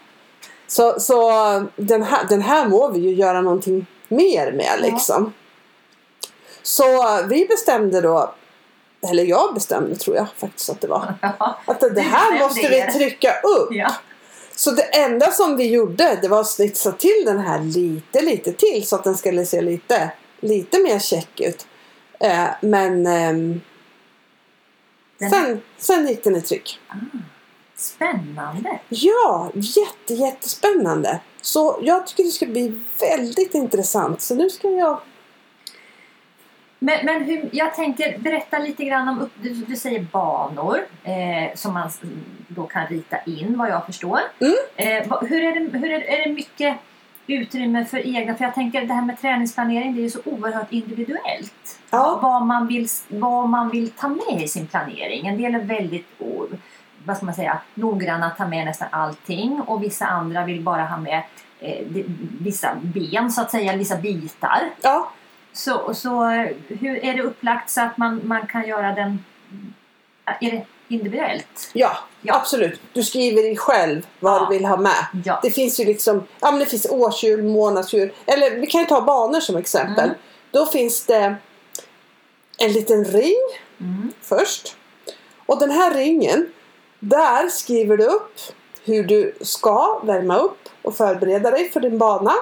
Så, 0.71 0.99
så 0.99 1.31
den, 1.75 2.03
här, 2.03 2.25
den 2.29 2.41
här 2.41 2.67
må 2.67 2.89
vi 2.91 2.99
ju 2.99 3.13
göra 3.13 3.41
någonting 3.41 3.85
mer 4.07 4.51
med 4.51 4.65
Ja. 4.79 4.85
liksom. 4.91 5.33
Så 6.63 6.83
vi 7.29 7.45
bestämde 7.45 8.01
då, 8.01 8.33
eller 9.11 9.23
jag 9.23 9.53
bestämde 9.53 9.95
tror 9.95 10.15
jag 10.15 10.27
faktiskt 10.37 10.69
att 10.69 10.81
det 10.81 10.87
var. 10.87 11.13
Ja. 11.21 11.57
Att 11.65 11.79
det 11.95 12.01
här 12.01 12.39
måste 12.39 12.69
vi 12.69 12.77
er. 12.77 12.91
trycka 12.91 13.29
upp. 13.41 13.67
ja. 13.71 13.91
Så 14.55 14.71
det 14.71 14.83
enda 14.83 15.31
som 15.31 15.57
vi 15.57 15.69
gjorde 15.69 16.17
det 16.21 16.27
var 16.27 16.39
att 16.41 16.47
snitsa 16.49 16.91
till 16.91 17.23
den 17.25 17.39
här 17.39 17.59
lite, 17.59 18.21
lite 18.21 18.53
till 18.53 18.87
så 18.87 18.95
att 18.95 19.03
den 19.03 19.17
skulle 19.17 19.45
se 19.45 19.61
lite, 19.61 20.11
lite 20.39 20.79
mer 20.79 20.99
check 20.99 21.39
ut. 21.39 21.67
Eh, 22.19 22.47
men 22.61 23.03
Den- 23.03 23.61
sen, 25.29 25.61
sen 25.77 26.07
gick 26.07 26.23
den 26.23 26.35
i 26.35 26.41
tryck. 26.41 26.79
Spännande. 27.81 28.79
Ja, 28.89 29.51
jätte, 29.53 30.13
jättespännande. 30.13 31.19
Så 31.41 31.79
jag 31.81 32.07
tycker 32.07 32.23
det 32.23 32.29
ska 32.29 32.45
bli 32.45 32.81
väldigt 32.99 33.53
intressant. 33.53 34.21
Så 34.21 34.35
nu 34.35 34.49
ska 34.49 34.69
jag... 34.69 34.99
Men, 36.79 37.05
men 37.05 37.23
hur, 37.23 37.49
jag 37.51 37.75
tänker 37.75 38.17
berätta 38.17 38.59
lite 38.59 38.83
grann 38.83 39.07
om, 39.09 39.29
du, 39.41 39.53
du 39.53 39.75
säger 39.75 39.99
banor 39.99 40.79
eh, 41.03 41.55
som 41.55 41.73
man 41.73 41.89
då 42.47 42.67
kan 42.67 42.87
rita 42.87 43.17
in 43.25 43.57
vad 43.57 43.69
jag 43.69 43.85
förstår. 43.85 44.19
Mm. 44.39 44.53
Eh, 44.75 45.17
hur 45.21 45.43
är 45.43 45.59
det, 45.59 45.77
hur 45.77 45.91
är, 45.91 46.01
är 46.01 46.27
det 46.27 46.33
mycket 46.33 46.77
utrymme 47.27 47.85
för 47.85 48.15
egna, 48.15 48.35
för 48.35 48.43
jag 48.43 48.53
tänker 48.53 48.81
det 48.81 48.93
här 48.93 49.05
med 49.05 49.21
träningsplanering 49.21 49.95
det 49.95 50.01
är 50.01 50.03
ju 50.03 50.09
så 50.09 50.19
oerhört 50.25 50.71
individuellt. 50.71 51.79
Ja. 51.89 52.19
Vad, 52.21 52.45
man 52.45 52.67
vill, 52.67 52.87
vad 53.07 53.49
man 53.49 53.69
vill 53.69 53.89
ta 53.89 54.07
med 54.07 54.43
i 54.43 54.47
sin 54.47 54.67
planering. 54.67 55.27
En 55.27 55.37
del 55.37 55.55
är 55.55 55.59
väldigt 55.59 56.07
vad 57.05 57.17
ska 57.17 57.25
man 57.25 57.35
säga, 57.35 57.61
noggranna 57.73 58.25
att 58.25 58.37
ta 58.37 58.47
med 58.47 58.65
nästan 58.65 58.87
allting 58.91 59.61
och 59.67 59.83
vissa 59.83 60.05
andra 60.05 60.45
vill 60.45 60.61
bara 60.61 60.85
ha 60.85 60.97
med 60.97 61.23
eh, 61.59 61.85
vissa 62.41 62.75
ben 62.81 63.31
så 63.31 63.41
att 63.41 63.51
säga, 63.51 63.75
vissa 63.75 63.95
bitar. 63.95 64.69
Ja, 64.81 65.11
Så, 65.53 65.93
så 65.93 66.23
hur 66.67 67.05
är 67.05 67.13
det 67.13 67.21
upplagt 67.21 67.69
så 67.69 67.81
att 67.81 67.97
man, 67.97 68.21
man 68.23 68.47
kan 68.47 68.67
göra 68.67 68.95
den... 68.95 69.25
Är 70.41 70.51
det 70.51 70.65
individuellt? 70.87 71.69
ja, 71.73 71.97
Ja. 72.21 72.35
absolut. 72.35 72.81
Du 72.93 73.03
skriver 73.03 73.55
själv 73.55 74.07
vad 74.19 74.33
Ja. 74.41 74.45
du 74.49 74.55
vill 74.57 74.65
ha 74.65 74.77
med. 74.77 75.05
Ja. 75.25 75.39
Det 75.43 75.51
finns 75.51 75.79
ju 75.79 75.85
liksom, 75.85 76.23
ja 76.39 76.51
men 76.51 76.59
det 76.59 76.65
finns 76.65 76.85
årshjul, 76.89 77.43
månadshjul. 77.43 78.11
Eller 78.25 78.59
vi 78.59 78.67
kan 78.67 78.81
ju 78.81 78.87
ta 78.87 79.01
banor 79.01 79.39
som 79.39 79.55
exempel. 79.57 80.03
Mm. 80.05 80.15
Då 80.51 80.65
finns 80.65 81.05
det 81.05 81.35
en 82.57 82.71
liten 82.71 83.05
ring 83.05 83.37
Mm. 83.79 84.11
först. 84.21 84.75
Och 85.45 85.59
den 85.59 85.71
här 85.71 85.93
ringen, 85.93 86.47
där 87.03 87.47
skriver 87.49 87.97
du 87.97 88.05
upp 88.05 88.31
hur 88.85 89.03
du 89.03 89.35
ska 89.41 89.99
värma 90.03 90.37
upp 90.37 90.69
och 90.81 90.95
förbereda 90.95 91.51
dig 91.51 91.69
för 91.71 91.79
din 91.79 91.97
bana. 91.97 92.33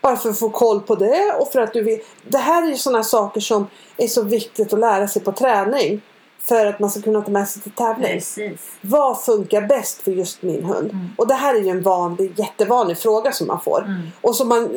Bara 0.00 0.16
för 0.16 0.30
att 0.30 0.38
få 0.38 0.50
koll 0.50 0.80
på 0.80 0.94
det 0.94 1.32
och 1.40 1.52
för 1.52 1.60
att 1.60 1.72
du 1.72 1.82
vill. 1.82 2.00
Det 2.24 2.38
här 2.38 2.62
är 2.62 2.66
ju 2.66 2.76
sådana 2.76 3.04
saker 3.04 3.40
som 3.40 3.66
är 3.96 4.06
så 4.08 4.22
viktigt 4.22 4.72
att 4.72 4.78
lära 4.78 5.08
sig 5.08 5.22
på 5.22 5.32
träning. 5.32 6.00
För 6.42 6.66
att 6.66 6.80
man 6.80 6.90
ska 6.90 7.00
kunna 7.02 7.20
ta 7.22 7.30
med 7.30 7.48
sig 7.48 7.62
till 7.62 7.72
tävling. 7.72 8.12
Precis. 8.12 8.60
Vad 8.80 9.20
funkar 9.22 9.60
bäst 9.60 10.02
för 10.02 10.10
just 10.10 10.42
min 10.42 10.64
hund? 10.64 10.90
Mm. 10.90 11.06
Och 11.18 11.26
det 11.26 11.34
här 11.34 11.54
är 11.54 11.58
ju 11.60 11.68
en 11.68 11.82
vanlig, 11.82 12.32
jättevanlig 12.38 12.98
fråga 12.98 13.32
som 13.32 13.46
man 13.46 13.60
får. 13.60 13.82
Mm. 13.84 14.00
Och 14.20 14.36
som, 14.36 14.48
man, 14.48 14.68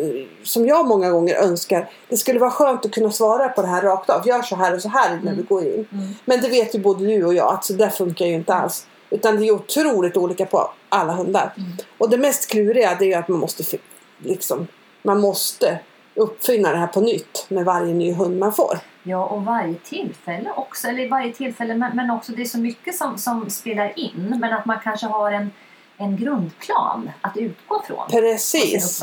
som 0.43 0.65
jag 0.67 0.87
många 0.87 1.09
gånger 1.11 1.35
önskar. 1.35 1.89
Det 2.09 2.17
skulle 2.17 2.39
vara 2.39 2.51
skönt 2.51 2.85
att 2.85 2.91
kunna 2.91 3.11
svara 3.11 3.49
på 3.49 3.61
det 3.61 3.67
här 3.67 3.81
rakt 3.81 4.09
av. 4.09 4.27
Gör 4.27 4.41
så 4.41 4.55
här 4.55 4.75
och 4.75 4.81
så 4.81 4.89
här 4.89 5.09
när 5.09 5.17
Mm. 5.31 5.35
du 5.35 5.43
går 5.43 5.63
in. 5.63 5.87
Mm. 5.91 6.07
Men 6.25 6.41
det 6.41 6.49
vet 6.49 6.75
ju 6.75 6.79
både 6.79 7.05
du 7.05 7.25
och 7.25 7.33
jag 7.33 7.53
att 7.53 7.65
så 7.65 7.73
där 7.73 7.89
funkar 7.89 8.25
ju 8.25 8.33
inte 8.33 8.53
alls. 8.53 8.85
Utan 9.11 9.35
det 9.35 9.47
är 9.47 9.51
otroligt 9.51 10.17
olika 10.17 10.45
på 10.45 10.71
alla 10.89 11.13
hundar. 11.13 11.53
Mm. 11.57 11.69
Och 11.97 12.09
det 12.09 12.17
mest 12.17 12.51
kluriga 12.51 12.95
det 12.99 13.13
är 13.13 13.19
att 13.19 13.27
man 13.27 13.39
måste 13.39 13.77
liksom, 14.17 14.67
man 15.01 15.19
måste 15.19 15.79
uppfinna 16.15 16.71
det 16.71 16.77
här 16.77 16.87
på 16.87 17.01
nytt 17.01 17.45
med 17.49 17.65
varje 17.65 17.93
ny 17.93 18.13
hund 18.13 18.39
man 18.39 18.53
får. 18.53 18.79
Ja, 19.03 19.25
och 19.25 19.45
varje 19.45 19.75
tillfälle 19.75 20.51
också. 20.55 20.87
Eller 20.87 21.09
varje 21.09 21.33
tillfälle, 21.33 21.75
men, 21.75 21.95
men 21.95 22.11
också 22.11 22.31
det 22.31 22.41
är 22.41 22.45
så 22.45 22.57
mycket 22.57 22.95
som, 22.95 23.17
som 23.17 23.49
spelar 23.49 23.99
in. 23.99 24.37
Men 24.39 24.53
att 24.53 24.65
man 24.65 24.77
kanske 24.83 25.07
har 25.07 25.31
en, 25.31 25.51
en 25.97 26.17
grundplan 26.17 27.11
att 27.21 27.37
utgå 27.37 27.83
från. 27.87 28.09
Precis. 28.09 28.99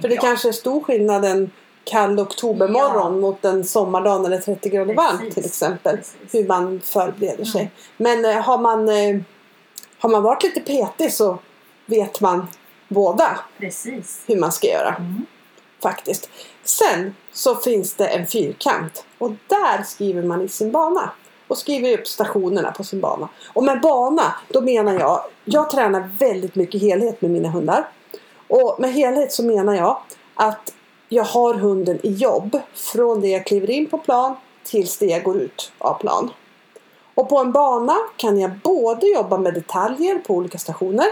För 0.00 0.08
det 0.08 0.14
jag. 0.14 0.20
kanske 0.20 0.48
är 0.48 0.52
stor 0.52 0.80
skillnad 0.80 1.24
en 1.24 1.50
kall 1.84 2.20
oktobermorgon 2.20 3.14
Ja. 3.14 3.20
mot 3.20 3.44
en 3.44 3.64
sommardag 3.64 4.22
när 4.22 4.30
det 4.30 4.36
är 4.36 4.40
30 4.40 4.68
grader 4.68 4.94
varmt 4.94 5.34
till 5.34 5.44
exempel. 5.44 5.96
Precis. 5.96 6.16
Hur 6.32 6.48
man 6.48 6.80
förbereder 6.80 7.44
sig. 7.44 7.60
Mm. 7.60 7.72
Men 8.22 8.36
eh, 8.36 8.42
har, 8.42 8.58
man, 8.58 8.88
eh, 8.88 9.20
har 9.98 10.08
man 10.08 10.22
varit 10.22 10.42
lite 10.42 10.60
petig 10.60 11.12
så 11.12 11.38
vet 11.86 12.20
man 12.20 12.46
båda 12.88 13.38
Precis. 13.58 14.22
hur 14.26 14.36
man 14.36 14.52
ska 14.52 14.66
göra. 14.66 14.94
Mm. 14.94 15.26
Faktiskt. 15.82 16.30
Sen 16.64 17.14
så 17.32 17.56
finns 17.56 17.94
det 17.94 18.06
en 18.06 18.26
fyrkant. 18.26 19.04
Och 19.18 19.30
där 19.46 19.82
skriver 19.82 20.22
man 20.22 20.42
i 20.42 20.48
sin 20.48 20.72
bana. 20.72 21.10
Och 21.48 21.58
skriver 21.58 21.98
upp 21.98 22.06
stationerna 22.06 22.72
på 22.72 22.84
sin 22.84 23.00
bana. 23.00 23.28
Och 23.52 23.64
med 23.64 23.80
bana, 23.80 24.34
då 24.48 24.60
menar 24.60 24.92
jag, 24.92 25.24
jag 25.44 25.70
tränar 25.70 26.10
väldigt 26.18 26.54
mycket 26.54 26.80
helhet 26.80 27.22
med 27.22 27.30
mina 27.30 27.48
hundar. 27.48 27.88
Och 28.48 28.76
med 28.78 28.92
helhet 28.92 29.32
så 29.32 29.44
menar 29.44 29.74
jag 29.74 30.02
att 30.34 30.74
jag 31.08 31.24
har 31.24 31.54
hunden 31.54 31.98
i 32.02 32.12
jobb 32.12 32.60
från 32.74 33.20
det 33.20 33.28
jag 33.28 33.46
kliver 33.46 33.70
in 33.70 33.86
på 33.86 33.98
plan 33.98 34.36
tills 34.64 34.98
det 34.98 35.06
jag 35.06 35.22
går 35.22 35.36
ut 35.36 35.72
av 35.78 35.94
plan. 35.94 36.30
Och 37.18 37.28
på 37.28 37.38
en 37.38 37.52
bana 37.52 37.96
kan 38.16 38.40
jag 38.40 38.50
både 38.50 39.06
jobba 39.06 39.38
med 39.38 39.54
detaljer 39.54 40.18
på 40.18 40.34
olika 40.34 40.58
stationer. 40.58 41.06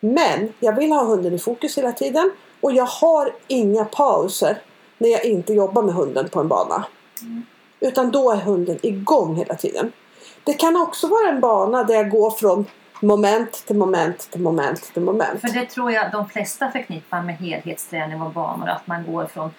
Men 0.00 0.52
jag 0.60 0.76
vill 0.76 0.92
ha 0.92 1.04
hunden 1.04 1.34
i 1.34 1.38
fokus 1.38 1.78
hela 1.78 1.92
tiden. 1.92 2.30
Och 2.60 2.72
jag 2.72 2.86
har 2.86 3.32
inga 3.46 3.84
pauser 3.84 4.58
när 4.98 5.08
jag 5.08 5.24
inte 5.24 5.52
jobbar 5.52 5.82
med 5.82 5.94
hunden 5.94 6.28
på 6.28 6.40
en 6.40 6.48
bana. 6.48 6.84
Utan 7.80 8.10
då 8.10 8.30
är 8.30 8.36
hunden 8.36 8.78
igång 8.82 9.36
hela 9.36 9.54
tiden. 9.54 9.92
Det 10.44 10.54
kan 10.54 10.76
också 10.76 11.08
vara 11.08 11.28
en 11.28 11.40
bana 11.40 11.84
där 11.84 11.94
jag 11.94 12.10
går 12.10 12.30
från 12.30 12.66
moment 13.00 13.52
till 13.66 13.76
moment 13.76 14.30
till 14.30 14.40
moment 14.40 14.92
till 14.92 15.02
moment. 15.02 15.40
För 15.40 15.48
det 15.48 15.66
tror 15.66 15.92
jag 15.92 16.12
de 16.12 16.28
flesta 16.28 16.70
förknippar 16.70 17.22
med 17.22 17.36
helhetsträning 17.36 18.22
och 18.22 18.32
banor. 18.32 18.68
Att 18.68 18.86
man 18.86 19.06
går 19.12 19.26
från 19.26 19.50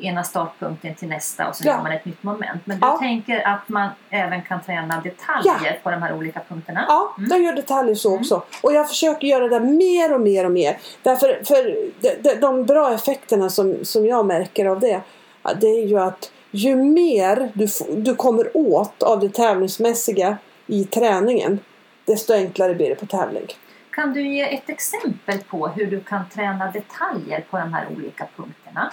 ena 0.00 0.24
startpunkten 0.24 0.94
till 0.94 1.08
nästa 1.08 1.48
och 1.48 1.56
sen 1.56 1.66
Ja. 1.66 1.72
gör 1.76 1.82
man 1.82 1.92
ett 1.92 2.04
nytt 2.04 2.22
moment. 2.22 2.60
Men 2.64 2.80
du 2.80 2.86
Ja. 2.86 2.98
tänker 2.98 3.46
att 3.48 3.68
man 3.68 3.88
även 4.10 4.42
kan 4.42 4.62
träna 4.62 5.00
detaljer 5.00 5.80
på 5.82 5.90
de 5.90 6.02
här 6.02 6.12
olika 6.16 6.40
punkterna? 6.48 6.84
Ja, 6.88 7.14
jag 7.30 7.42
gör 7.42 7.52
detaljer 7.52 7.94
så 7.94 8.14
också. 8.16 8.42
Och 8.62 8.72
jag 8.72 8.88
försöker 8.88 9.26
göra 9.26 9.48
det 9.48 9.60
mer 9.60 10.14
och 10.14 10.20
mer 10.20 10.44
och 10.44 10.52
mer. 10.52 10.78
Därför 11.02 11.40
för 11.44 11.64
de, 12.00 12.14
de, 12.22 12.34
de 12.34 12.64
bra 12.64 12.92
effekterna 12.94 13.50
som, 13.50 13.84
som 13.84 14.06
jag 14.06 14.26
märker 14.26 14.66
av 14.66 14.80
det. 14.80 15.00
ja, 15.42 15.54
Det 15.60 15.66
är 15.66 15.86
ju 15.86 15.98
att 16.00 16.30
ju 16.50 16.76
mer 16.76 17.50
du, 17.54 17.66
du 18.02 18.14
kommer 18.14 18.56
åt 18.56 19.02
av 19.02 19.20
det 19.20 19.28
tävlingsmässiga 19.28 20.36
i 20.66 20.84
träningen. 20.84 21.58
Desto 22.04 22.32
enklare 22.34 22.74
blir 22.74 22.88
det 22.88 22.94
på 22.94 23.06
tävling. 23.06 23.46
Kan 23.90 24.12
du 24.12 24.28
ge 24.28 24.54
ett 24.54 24.68
exempel 24.70 25.38
på 25.38 25.68
hur 25.68 25.86
du 25.86 26.00
kan 26.00 26.28
träna 26.34 26.70
detaljer 26.70 27.44
på 27.50 27.58
de 27.58 27.72
här 27.74 27.86
olika 27.96 28.26
punkterna? 28.36 28.90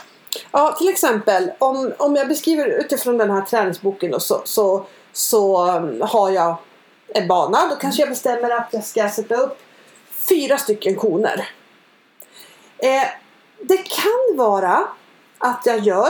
Ja, 0.52 0.76
till 0.78 0.90
exempel 0.90 1.52
om, 1.60 1.94
om 1.98 2.16
jag 2.16 2.28
beskriver 2.28 2.68
utifrån 2.68 3.18
den 3.18 3.32
här 3.32 3.42
träningsboken 3.42 4.12
då, 4.12 4.20
så, 4.20 4.42
så, 4.46 4.86
så 5.14 5.72
um, 5.72 6.02
har 6.02 6.30
jag 6.30 6.56
en 7.08 7.28
bana. 7.28 7.68
Då 7.70 7.76
kanske 7.76 8.02
jag 8.02 8.10
bestämmer 8.10 8.50
att 8.50 8.70
jag 8.72 8.84
ska 8.84 9.10
sätta 9.10 9.36
upp 9.36 9.58
fyra 10.30 10.58
stycken 10.58 10.96
koner. 10.96 11.50
Eh, 12.78 13.08
det 13.62 13.78
kan 13.78 14.38
vara 14.38 14.88
att 15.38 15.62
jag 15.66 15.80
gör 15.80 16.10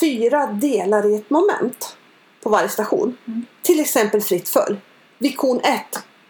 fyra 0.00 0.46
delar 0.46 1.06
i 1.06 1.14
ett 1.14 1.30
moment 1.30 1.96
på 2.42 2.50
varje 2.50 2.68
station. 2.68 3.16
Mm. 3.26 3.46
Till 3.62 3.80
exempel 3.80 4.20
fritt 4.20 4.48
följ. 4.48 4.76
Vid 5.18 5.36
kon 5.36 5.60
1 5.60 5.80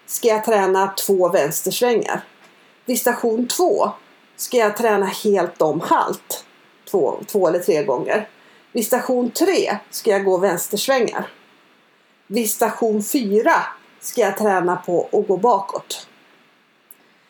ska 0.06 0.28
jag 0.28 0.44
träna 0.44 0.92
två 1.06 1.28
vänstersvängar. 1.28 2.24
Vid 2.84 3.00
station 3.00 3.48
2 3.48 3.90
ska 4.36 4.56
jag 4.56 4.76
träna 4.76 5.06
helt 5.06 5.62
om 5.62 5.80
halt 5.80 6.44
två, 6.90 7.18
två 7.26 7.48
eller 7.48 7.58
tre 7.58 7.84
gånger. 7.84 8.28
Vid 8.72 8.86
station 8.86 9.30
3 9.30 9.76
ska 9.90 10.10
jag 10.10 10.24
gå 10.24 10.36
vänstersvängar. 10.36 11.26
Vid 12.26 12.50
station 12.50 13.02
4 13.02 13.50
ska 14.00 14.20
jag 14.20 14.36
träna 14.36 14.76
på 14.76 15.08
att 15.12 15.28
gå 15.28 15.36
bakåt. 15.36 16.06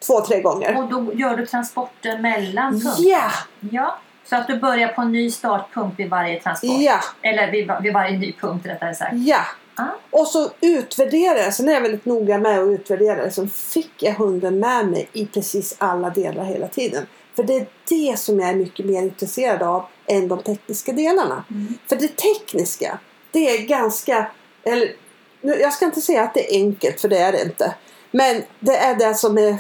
Två, 0.06 0.20
tre 0.20 0.40
gånger. 0.40 0.76
Och 0.76 0.88
då 0.88 1.14
gör 1.14 1.36
du 1.36 1.46
transporter 1.46 2.18
mellan 2.18 2.72
punkter? 2.72 3.02
Ja! 3.10 3.30
Ja, 3.60 3.98
så 4.24 4.36
att 4.36 4.46
du 4.46 4.58
börjar 4.58 4.88
på 4.88 5.00
en 5.00 5.12
ny 5.12 5.30
startpunkt 5.30 5.98
vid 5.98 6.10
varje 6.10 6.40
transport? 6.40 6.70
Ja! 6.78 7.00
Eller 7.22 7.52
vid, 7.52 7.70
vid 7.82 7.92
varje 7.92 8.18
ny 8.18 8.32
punkt 8.32 8.66
rättare 8.66 8.94
sagt. 8.94 9.12
Ja! 9.14 9.40
Ah. 9.74 9.84
Och 10.10 10.26
så 10.26 10.50
utvärderar 10.60 11.38
jag. 11.38 11.54
Sen 11.54 11.68
är 11.68 11.72
jag 11.72 11.80
väldigt 11.80 12.04
noga 12.04 12.38
med 12.38 12.58
att 12.58 12.68
utvärdera. 12.68 13.24
det. 13.24 13.30
Så 13.30 13.46
fick 13.46 14.02
jag 14.02 14.14
hunden 14.14 14.58
med 14.60 14.86
mig 14.86 15.08
i 15.12 15.26
precis 15.26 15.76
alla 15.78 16.10
delar 16.10 16.44
hela 16.44 16.68
tiden. 16.68 17.06
För 17.38 17.42
det 17.44 17.56
är 17.56 17.66
det 17.88 18.18
som 18.18 18.40
jag 18.40 18.48
är 18.48 18.54
mycket 18.54 18.86
mer 18.86 19.02
intresserad 19.02 19.62
av 19.62 19.84
än 20.06 20.28
de 20.28 20.42
tekniska 20.42 20.92
delarna. 20.92 21.44
Mm. 21.50 21.74
För 21.86 21.96
det 21.96 22.16
tekniska, 22.16 22.98
det 23.30 23.50
är 23.50 23.66
ganska... 23.66 24.26
Eller, 24.62 24.92
jag 25.40 25.72
ska 25.72 25.84
inte 25.84 26.00
säga 26.00 26.22
att 26.22 26.34
det 26.34 26.54
är 26.54 26.58
enkelt, 26.58 27.00
för 27.00 27.08
det 27.08 27.18
är 27.18 27.32
det 27.32 27.42
inte. 27.42 27.74
Men 28.10 28.42
det 28.60 28.76
är 28.76 28.94
det 28.94 29.14
som 29.14 29.38
är 29.38 29.56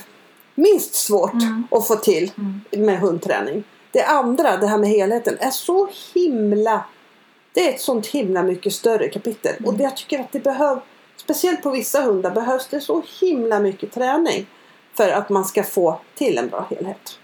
minst 0.54 0.94
svårt 0.94 1.32
Mm. 1.32 1.66
att 1.70 1.86
få 1.86 1.96
till 1.96 2.32
Mm. 2.38 2.86
med 2.86 2.98
hundträning. 2.98 3.64
Det 3.92 4.02
andra, 4.02 4.56
det 4.56 4.66
här 4.66 4.78
med 4.78 4.90
helheten, 4.90 5.36
är 5.40 5.50
så 5.50 5.88
himla... 6.14 6.84
Det 7.52 7.68
är 7.68 7.74
ett 7.74 7.80
sånt 7.80 8.06
himla 8.06 8.42
mycket 8.42 8.72
större 8.72 9.08
kapitel. 9.08 9.54
Och 9.66 9.74
det 9.74 9.82
jag 9.82 9.96
tycker 9.96 10.20
att 10.20 10.32
det 10.32 10.40
behövs, 10.40 10.82
speciellt 11.16 11.62
på 11.62 11.70
vissa 11.70 12.00
hundar, 12.02 12.30
behövs 12.30 12.68
det 12.68 12.80
så 12.80 13.02
himla 13.20 13.60
mycket 13.60 13.92
träning 13.92 14.46
för 14.94 15.08
att 15.08 15.28
man 15.28 15.44
ska 15.44 15.62
få 15.62 16.00
till 16.14 16.38
en 16.38 16.48
bra 16.48 16.66
helhet. 16.70 17.18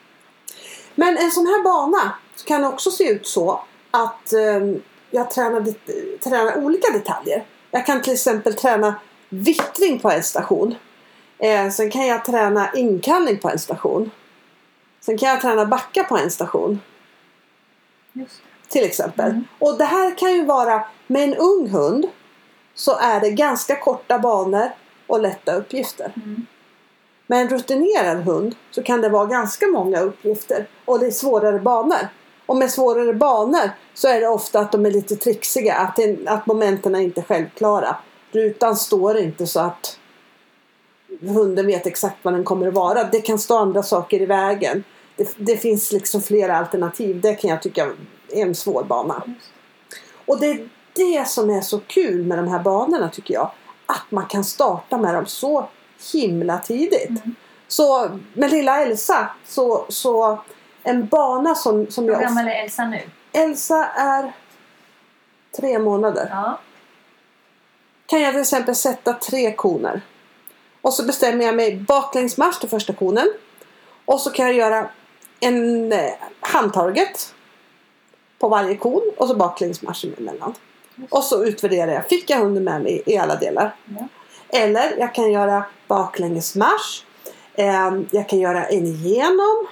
Men 0.95 1.17
en 1.17 1.31
sån 1.31 1.47
här 1.47 1.63
bana 1.63 2.13
kan 2.45 2.65
också 2.65 2.91
se 2.91 3.09
ut 3.09 3.27
så 3.27 3.61
att 3.91 4.33
eh, 4.33 4.61
jag 5.11 5.31
tränar, 5.31 5.75
tränar 6.19 6.57
olika 6.57 6.93
detaljer. 6.93 7.45
Jag 7.71 7.87
kan 7.87 8.03
till 8.03 8.13
exempel 8.13 8.55
träna 8.55 8.95
vittring 9.29 9.99
på 9.99 10.11
en 10.11 10.23
station. 10.23 10.75
Eh, 11.39 11.71
sen 11.71 11.91
kan 11.91 12.07
jag 12.07 12.25
träna 12.25 12.73
inkallning 12.75 13.39
på 13.39 13.51
en 13.51 13.59
station. 13.59 14.11
Sen 15.01 15.19
kan 15.19 15.29
jag 15.29 15.41
träna 15.41 15.67
backa 15.67 16.05
på 16.05 16.17
en 16.17 16.31
station. 16.31 16.81
Till 18.69 18.85
exempel. 18.85 19.31
Mm. 19.31 19.45
Och 19.59 19.79
det 19.79 19.85
här 19.85 20.19
kan 20.19 20.35
ju 20.35 20.45
vara 20.45 20.85
med 21.07 21.25
en 21.25 21.35
ung 21.35 21.69
hund 21.69 22.09
så 22.75 22.97
är 22.99 23.21
det 23.21 23.31
ganska 23.31 23.77
korta 23.77 24.19
banor 24.19 24.71
och 25.07 25.21
lätta 25.21 25.55
uppgifter. 25.55 26.13
Mm. 26.17 26.47
Med 27.27 27.41
en 27.41 27.49
rutinerad 27.49 28.19
hund 28.19 28.55
så 28.71 28.83
kan 28.83 29.01
det 29.01 29.09
vara 29.09 29.27
ganska 29.27 29.67
många 29.67 30.01
uppgifter 30.01 30.69
och 30.85 30.99
det 30.99 31.07
är 31.07 31.11
svårare 31.11 31.59
banor. 31.59 32.09
Och 32.47 32.57
med 32.57 32.71
svårare 32.71 33.15
banor 33.15 33.71
så 33.95 34.09
är 34.09 34.21
det 34.21 34.29
ofta 34.29 34.61
att 34.61 34.73
de 34.73 34.87
är 34.87 34.91
lite 34.91 35.17
trixiga, 35.17 35.75
att, 35.75 35.97
det, 35.97 36.29
att 36.29 36.47
momenten 36.47 36.95
är 36.95 37.01
inte 37.01 37.23
självklara. 37.23 37.97
Rutan 38.33 38.77
står 38.77 39.19
inte 39.19 39.47
så 39.47 39.61
att 39.61 39.99
hunden 41.21 41.67
vet 41.67 41.87
exakt 41.87 42.17
vad 42.23 42.35
den 42.35 42.45
kommer 42.45 42.69
att 42.69 42.75
vara. 42.75 43.05
Det 43.05 43.21
kan 43.21 43.39
stå 43.39 43.57
andra 43.57 43.83
saker 43.83 44.23
i 44.23 44.27
vägen. 44.27 44.85
Det, 45.17 45.35
det 45.37 45.57
finns 45.57 45.93
liksom 45.93 46.23
flera 46.23 46.57
alternativ. 46.57 47.21
Det 47.21 47.35
kan 47.35 47.51
jag 47.51 47.63
tycka 47.63 47.93
är 48.33 48.43
en 48.43 48.55
svår 48.55 48.85
bana. 48.85 49.23
Och 50.27 50.41
det 50.41 50.47
är 50.47 50.69
det 50.93 51.29
som 51.29 51.51
är 51.51 51.61
så 51.61 51.81
kul 51.81 52.25
med 52.25 52.39
de 52.39 52.49
här 52.49 52.59
banorna 52.59 53.09
tycker 53.09 53.35
jag. 53.35 53.51
Att 53.87 54.11
man 54.11 54.27
kan 54.27 54.45
starta 54.45 54.99
med 54.99 55.15
dem 55.15 55.27
så 55.27 55.69
himla 56.13 56.59
tidigt. 56.59 57.11
Mm. 57.11 57.35
Så 57.69 58.11
med 58.35 58.51
lilla 58.51 58.83
Elsa 58.83 59.29
så, 59.45 59.87
så 59.89 60.39
en 60.83 61.07
bana 61.07 61.55
som, 61.55 61.91
som 61.91 62.05
Hur 62.05 62.13
jag... 62.13 62.21
gammal 62.21 62.49
är 62.49 62.65
Elsa 62.65 62.85
nu? 62.85 63.01
Elsa 63.33 63.85
är 63.87 64.33
tre 65.57 65.79
månader. 65.79 66.29
Ja. 66.31 66.59
Kan 68.07 68.21
jag 68.21 68.33
till 68.33 68.41
exempel 68.41 68.75
sätta 68.75 69.13
tre 69.13 69.53
koner. 69.53 70.01
Och 70.81 70.93
så 70.93 71.05
bestämmer 71.05 71.45
jag 71.45 71.55
mig 71.55 71.77
baklängesmarsch 71.77 72.61
till 72.61 72.69
första 72.69 72.93
konen. 72.93 73.27
Och 74.05 74.21
så 74.21 74.31
kan 74.31 74.47
jag 74.47 74.55
göra 74.55 74.91
en 75.41 75.93
eh, 75.93 76.11
handtarget 76.41 77.35
på 78.39 78.49
varje 78.49 78.77
kon 78.77 79.13
och 79.17 79.29
så 79.29 79.35
baklängesmarsch 79.35 80.05
emellan. 80.19 80.55
Och 81.11 81.25
så 81.25 81.45
utvärderar 81.45 81.93
jag. 81.93 82.09
Fick 82.09 82.31
jag 82.31 82.39
hunden 82.39 82.65
med 82.65 82.83
mig 82.83 83.03
i 83.07 83.17
alla 83.17 83.37
delar? 83.37 83.75
Ja. 83.85 84.09
Eller 84.55 84.97
jag 84.99 85.15
kan 85.15 85.33
göra 85.33 85.65
baklängesmarsch. 85.89 87.05
Eh, 87.55 87.93
jag 88.11 88.29
kan 88.29 88.39
göra 88.39 88.65
en 88.67 88.87
igenom 88.87 89.67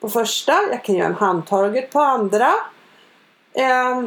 på 0.00 0.08
första. 0.08 0.52
Jag 0.70 0.84
kan 0.84 0.94
göra 0.94 1.06
en 1.08 1.14
handtaget 1.14 1.90
på 1.90 2.00
andra. 2.00 2.52
Eh, 3.52 4.02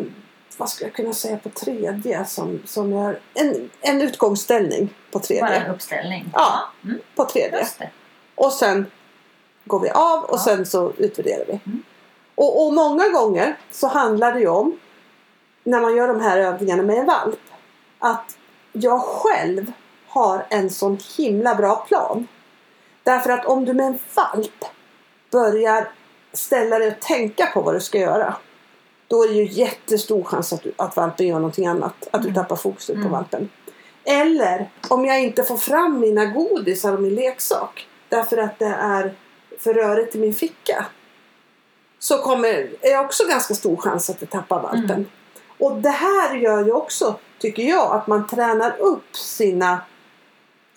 vad 0.57 0.69
skulle 0.69 0.87
jag 0.87 0.95
kunna 0.95 1.13
säga 1.13 1.37
på 1.37 1.49
tredje? 1.49 2.25
Som, 2.25 2.61
som 2.65 2.91
gör 2.91 3.19
en, 3.33 3.69
en 3.81 4.01
utgångsställning 4.01 4.93
på 5.11 5.19
tredje. 5.19 5.43
Bara 5.43 5.55
en 5.55 5.71
uppställning? 5.71 6.29
Ja. 6.33 6.59
Mm. 6.83 6.99
På 7.15 7.25
tredje. 7.25 7.67
Och 8.35 8.53
sen 8.53 8.85
går 9.65 9.79
vi 9.79 9.89
av 9.89 10.23
och 10.23 10.37
Ja. 10.37 10.43
sen 10.45 10.65
så 10.65 10.93
utvärderar 10.97 11.45
vi. 11.47 11.59
Mm. 11.65 11.83
Och, 12.35 12.65
och 12.67 12.73
många 12.73 13.09
gånger 13.09 13.57
så 13.71 13.87
handlar 13.87 14.33
det 14.33 14.39
ju 14.39 14.47
om 14.47 14.79
när 15.63 15.81
man 15.81 15.95
gör 15.95 16.07
de 16.07 16.21
här 16.21 16.37
övningarna 16.37 16.83
med 16.83 16.97
en 16.97 17.05
valp. 17.05 17.39
Att 17.99 18.37
jag 18.71 19.01
själv 19.01 19.71
har 20.07 20.45
en 20.49 20.69
sån 20.69 20.97
himla 21.17 21.55
bra 21.55 21.75
plan. 21.75 22.27
Därför 23.03 23.29
att 23.29 23.45
om 23.45 23.65
du 23.65 23.73
med 23.73 23.85
en 23.87 23.99
valp 24.15 24.65
börjar 25.31 25.89
ställa 26.33 26.79
dig 26.79 26.87
och 26.87 26.99
tänka 26.99 27.45
på 27.45 27.61
vad 27.61 27.75
du 27.75 27.79
ska 27.79 27.97
göra. 27.97 28.35
Då 29.07 29.23
är 29.23 29.27
det 29.27 29.33
ju 29.33 29.45
jättestor 29.51 30.23
chans 30.23 30.53
att, 30.53 30.63
du, 30.63 30.71
att 30.75 30.95
valpen 30.95 31.27
gör 31.27 31.35
någonting 31.35 31.67
annat. 31.67 32.07
Att 32.11 32.21
du 32.21 32.27
Mm. 32.29 32.35
tappar 32.41 32.55
fokuset 32.55 32.95
på 32.95 32.99
Mm. 32.99 33.11
valpen. 33.11 33.49
Eller 34.03 34.69
om 34.89 35.05
jag 35.05 35.23
inte 35.23 35.43
får 35.43 35.57
fram 35.57 35.99
mina 35.99 36.25
godisar 36.25 36.93
och 36.93 37.01
min 37.01 37.15
leksak. 37.15 37.87
Därför 38.09 38.37
att 38.37 38.59
det 38.59 38.75
är 38.79 39.13
för 39.59 39.73
rörigt 39.73 40.15
i 40.15 40.19
min 40.19 40.33
ficka. 40.33 40.85
Så 41.99 42.17
kommer, 42.17 42.49
är 42.81 42.91
det 42.91 42.99
också 42.99 43.23
ganska 43.27 43.53
stor 43.53 43.77
chans 43.77 44.09
att 44.09 44.21
jag 44.21 44.29
tappar 44.29 44.61
valpen. 44.61 44.91
Mm. 44.91 45.05
Och 45.59 45.75
det 45.81 45.89
här 45.89 46.35
gör 46.35 46.65
ju 46.65 46.71
också, 46.71 47.15
tycker 47.39 47.63
jag, 47.63 47.95
att 47.95 48.07
man 48.07 48.27
tränar 48.27 48.75
upp 48.79 49.15
sina, 49.15 49.81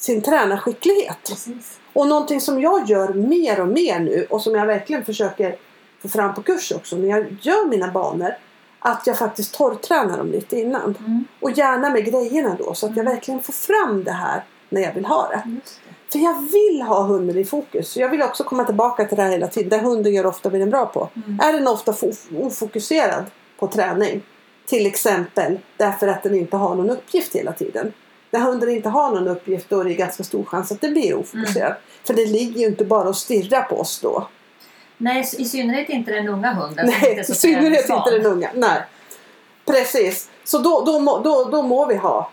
sin 0.01 0.23
tränarskicklighet. 0.23 1.17
Precis. 1.29 1.79
Och 1.93 2.07
någonting 2.09 2.41
som 2.41 2.61
jag 2.61 2.89
gör 2.91 3.09
mer 3.13 3.61
och 3.61 3.69
mer 3.69 3.99
nu 3.99 4.27
och 4.31 4.43
som 4.43 4.55
jag 4.55 4.67
verkligen 4.67 5.05
försöker 5.05 5.57
få 6.03 6.09
fram 6.09 6.35
på 6.35 6.43
kurs 6.43 6.73
också 6.73 6.97
när 6.97 7.09
jag 7.09 7.37
gör 7.43 7.67
mina 7.69 7.89
banor 7.89 8.35
att 8.79 9.07
jag 9.07 9.19
faktiskt 9.19 9.55
torrtränar 9.55 10.19
dem 10.19 10.31
lite 10.33 10.61
innan. 10.61 10.95
Mm. 11.01 11.25
Och 11.41 11.51
gärna 11.51 11.91
med 11.91 12.05
grejerna 12.05 12.57
då 12.59 12.75
så 12.75 12.87
att 12.87 12.97
jag 12.97 12.99
Mm. 13.07 13.15
verkligen 13.15 13.43
får 13.43 13.53
fram 13.53 14.05
det 14.05 14.11
här 14.13 14.45
när 14.69 14.81
jag 14.81 14.95
vill 14.95 15.05
ha 15.05 15.29
det. 15.29 15.43
Just 15.55 15.81
det. 15.89 16.13
För 16.13 16.19
jag 16.25 16.35
vill 16.53 16.83
ha 16.83 17.03
hunden 17.03 17.39
i 17.39 17.45
fokus. 17.45 17.97
Jag 17.97 18.09
vill 18.09 18.23
också 18.23 18.45
komma 18.45 18.65
tillbaka 18.65 19.05
till 19.05 19.17
det 19.17 19.23
här 19.23 19.31
hela 19.31 19.47
tiden. 19.47 19.69
Det 19.69 19.79
hunden 19.89 20.13
gör 20.15 20.27
ofta 20.27 20.51
blir 20.51 20.61
den 20.61 20.71
bra 20.71 20.87
på. 20.87 21.09
Mm. 21.27 21.41
Är 21.43 21.53
den 21.53 21.69
ofta 21.69 21.93
fo- 21.93 22.47
ofokuserad 22.47 23.25
på 23.59 23.67
träning. 23.67 24.23
Till 24.67 24.87
exempel 24.87 25.59
därför 25.77 26.09
att 26.09 26.23
den 26.23 26.35
inte 26.35 26.57
har 26.57 26.75
någon 26.75 26.91
uppgift 26.91 27.35
hela 27.37 27.53
tiden. 27.53 27.93
När 28.31 28.41
hunden 28.41 28.69
inte 28.71 28.89
har 28.89 29.11
någon 29.11 29.29
uppgift 29.29 29.71
då 29.71 29.81
är 29.81 29.85
det 29.85 29.95
ganska 29.95 30.25
stor 30.25 30.45
chans 30.45 30.73
att 30.73 30.81
den 30.81 30.93
blir 30.93 31.15
ofokuserad. 31.15 31.75
För 32.05 32.15
det 32.15 32.27
ligger 32.27 32.61
ju 32.61 32.67
inte 32.67 32.85
bara 32.85 33.09
och 33.09 33.17
stirra 33.17 33.63
på 33.63 33.81
oss 33.81 34.01
då. 34.01 34.29
Nej, 34.97 35.25
i 35.39 35.45
synnerhet 35.45 35.89
inte 35.89 36.13
den 36.13 36.29
unga 36.29 36.53
hunden. 36.53 36.87
Nej, 36.87 37.19
inte 37.19 37.33
i 37.33 37.35
synnerhet 37.35 37.89
inte 37.89 38.11
den 38.11 38.27
unga. 38.27 38.51
Nej. 38.55 38.83
Precis. 39.67 40.31
Så 40.45 40.59
då, 40.59 40.85
då, 40.87 41.01
må- 41.01 41.19
då, 41.19 41.45
då 41.45 41.63
må 41.63 41.87
vi 41.87 41.97
ha 41.97 42.31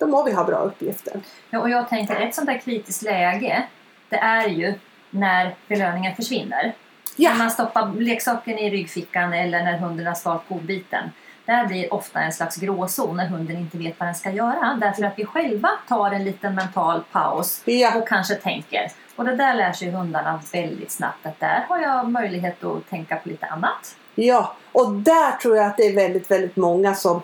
då 0.00 0.06
må 0.06 0.22
vi 0.22 0.32
ha 0.32 0.44
bra 0.44 0.58
uppgifter. 0.58 1.20
Ja, 1.50 1.60
och 1.60 1.70
jag 1.70 1.88
tänker 1.88 2.20
ett 2.20 2.34
sånt 2.34 2.46
där 2.46 2.58
kritiskt 2.58 3.02
läge 3.02 3.66
det 4.08 4.16
är 4.16 4.48
ju 4.48 4.74
när 5.10 5.54
belöningen 5.68 6.16
försvinner. 6.16 6.74
Ja. 7.16 7.30
När 7.30 7.38
man 7.38 7.50
stoppar 7.50 7.92
leksaken 7.98 8.58
i 8.58 8.70
ryggfickan 8.70 9.32
eller 9.32 9.64
när 9.64 9.78
hunden 9.78 10.06
har 10.06 10.14
svalt 10.14 10.42
godbiten. 10.48 11.10
Där 11.50 11.66
blir 11.66 11.94
ofta 11.94 12.20
en 12.20 12.32
slags 12.32 12.56
gråzon 12.56 13.16
när 13.16 13.26
hunden 13.26 13.56
inte 13.56 13.78
vet 13.78 14.00
vad 14.00 14.08
den 14.08 14.14
ska 14.14 14.30
göra. 14.30 14.78
Därför 14.80 15.02
att 15.02 15.12
vi 15.16 15.24
själva 15.24 15.70
tar 15.88 16.10
en 16.10 16.24
liten 16.24 16.54
mental 16.54 17.02
paus 17.12 17.62
Ja. 17.64 17.98
och 17.98 18.08
kanske 18.08 18.34
tänker. 18.34 18.92
Och 19.16 19.24
det 19.24 19.36
där 19.36 19.54
lär 19.54 19.72
sig 19.72 19.90
hundarna 19.90 20.40
väldigt 20.52 20.90
snabbt 20.90 21.26
att 21.26 21.40
där 21.40 21.64
har 21.68 21.78
jag 21.78 22.10
möjlighet 22.10 22.64
att 22.64 22.90
tänka 22.90 23.16
på 23.16 23.28
lite 23.28 23.46
annat. 23.46 23.96
Ja, 24.14 24.56
och 24.72 24.92
där 24.92 25.30
tror 25.32 25.56
jag 25.56 25.66
att 25.66 25.76
det 25.76 25.86
är 25.86 25.94
väldigt, 25.94 26.30
väldigt 26.30 26.56
många 26.56 26.94
som 26.94 27.22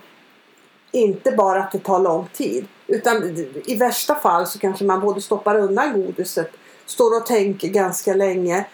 inte 0.90 1.33
bara 1.33 1.62
att 1.62 1.73
det 1.73 1.78
tar 1.78 1.99
lång 1.99 2.28
tid. 2.33 2.66
Utan 2.87 3.23
i 3.66 3.76
värsta 3.76 4.14
fall 4.14 4.47
så 4.47 4.59
kanske 4.59 4.85
man 4.85 5.00
både 5.00 5.21
stoppar 5.21 5.54
undan 5.54 5.92
godiset, 5.92 6.52
står 6.87 7.16
och 7.16 7.26
tänker 7.26 7.68
ganska 7.68 8.14
länge, 8.14 8.64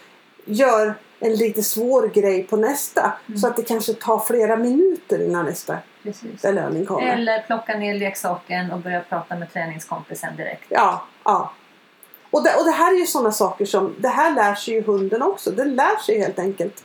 gör 0.44 0.94
en 1.22 1.34
lite 1.34 1.62
svår 1.62 2.08
grej 2.08 2.42
på 2.42 2.56
nästa. 2.56 3.12
Mm. 3.28 3.38
Så 3.38 3.46
att 3.46 3.56
det 3.56 3.62
kanske 3.62 3.92
tar 3.92 4.18
flera 4.18 4.56
minuter 4.56 5.26
innan 5.26 5.44
nästa 5.44 5.78
Precis. 6.02 6.42
belöning 6.42 6.86
kommer. 6.86 7.06
Eller 7.06 7.42
plocka 7.42 7.78
ner 7.78 7.94
leksaken 7.94 8.72
och 8.72 8.78
börja 8.78 9.00
prata 9.00 9.36
med 9.36 9.52
träningskompisen 9.52 10.36
direkt. 10.36 10.64
Ja, 10.68 11.06
ja. 11.24 11.52
Och 12.30 12.44
det, 12.44 12.54
och 12.54 12.64
det 12.64 12.70
här 12.70 12.94
är 12.94 12.98
ju 12.98 13.06
sådana 13.06 13.32
saker 13.32 13.64
som, 13.64 13.94
det 13.98 14.08
här 14.08 14.34
lär 14.34 14.54
sig 14.54 14.74
ju 14.74 14.82
hunden 14.82 15.22
också. 15.22 15.50
Den 15.50 15.74
lär 15.74 16.02
sig 16.02 16.18
helt 16.18 16.38
enkelt 16.38 16.84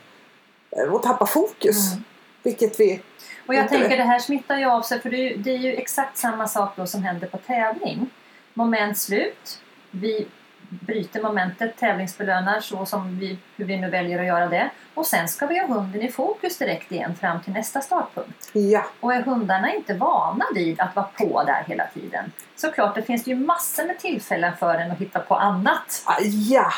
eh, 0.70 0.94
att 0.94 1.02
tappa 1.02 1.26
fokus. 1.26 1.92
Mm. 1.92 2.04
Vilket 2.42 2.80
vi 2.80 3.00
Och 3.46 3.54
jag 3.54 3.68
tänker 3.68 3.96
det 3.96 4.02
här 4.02 4.18
smittar 4.18 4.58
ju 4.58 4.64
av 4.64 4.82
sig 4.82 5.00
för 5.00 5.10
det 5.10 5.16
är, 5.16 5.30
ju, 5.30 5.36
det 5.36 5.50
är 5.50 5.58
ju 5.58 5.72
exakt 5.74 6.18
samma 6.18 6.48
sak 6.48 6.72
då 6.76 6.86
som 6.86 7.02
händer 7.02 7.26
på 7.26 7.38
tävling. 7.38 8.10
Moment 8.54 8.98
slut. 8.98 9.60
Vi 9.90 10.26
bryter 10.68 11.22
momentet, 11.22 11.76
tävlingsbelönar 11.76 12.60
så 12.60 12.86
som 12.86 13.18
vi, 13.18 13.38
hur 13.56 13.64
vi 13.64 13.76
nu 13.76 13.90
väljer 13.90 14.18
att 14.20 14.26
göra 14.26 14.48
det. 14.48 14.70
Och 14.94 15.06
sen 15.06 15.28
ska 15.28 15.46
vi 15.46 15.58
ha 15.58 15.66
hunden 15.66 16.02
i 16.02 16.08
fokus 16.08 16.58
direkt 16.58 16.92
igen 16.92 17.14
fram 17.20 17.42
till 17.42 17.52
nästa 17.52 17.80
startpunkt. 17.80 18.50
Ja, 18.52 18.84
Och 19.00 19.14
är 19.14 19.22
hundarna 19.22 19.74
inte 19.74 19.94
vana 19.94 20.44
vid 20.54 20.80
att 20.80 20.96
vara 20.96 21.06
på 21.06 21.42
där 21.44 21.64
hela 21.66 21.86
tiden 21.86 22.32
så 22.56 22.70
klart 22.70 22.94
det 22.94 23.02
finns 23.02 23.26
ju 23.26 23.34
massor 23.34 23.86
med 23.86 23.98
tillfällen 23.98 24.56
för 24.56 24.74
en 24.74 24.90
att 24.90 24.98
hitta 24.98 25.20
på 25.20 25.34
annat. 25.34 26.02
Ah, 26.04 26.20
ja, 26.22 26.72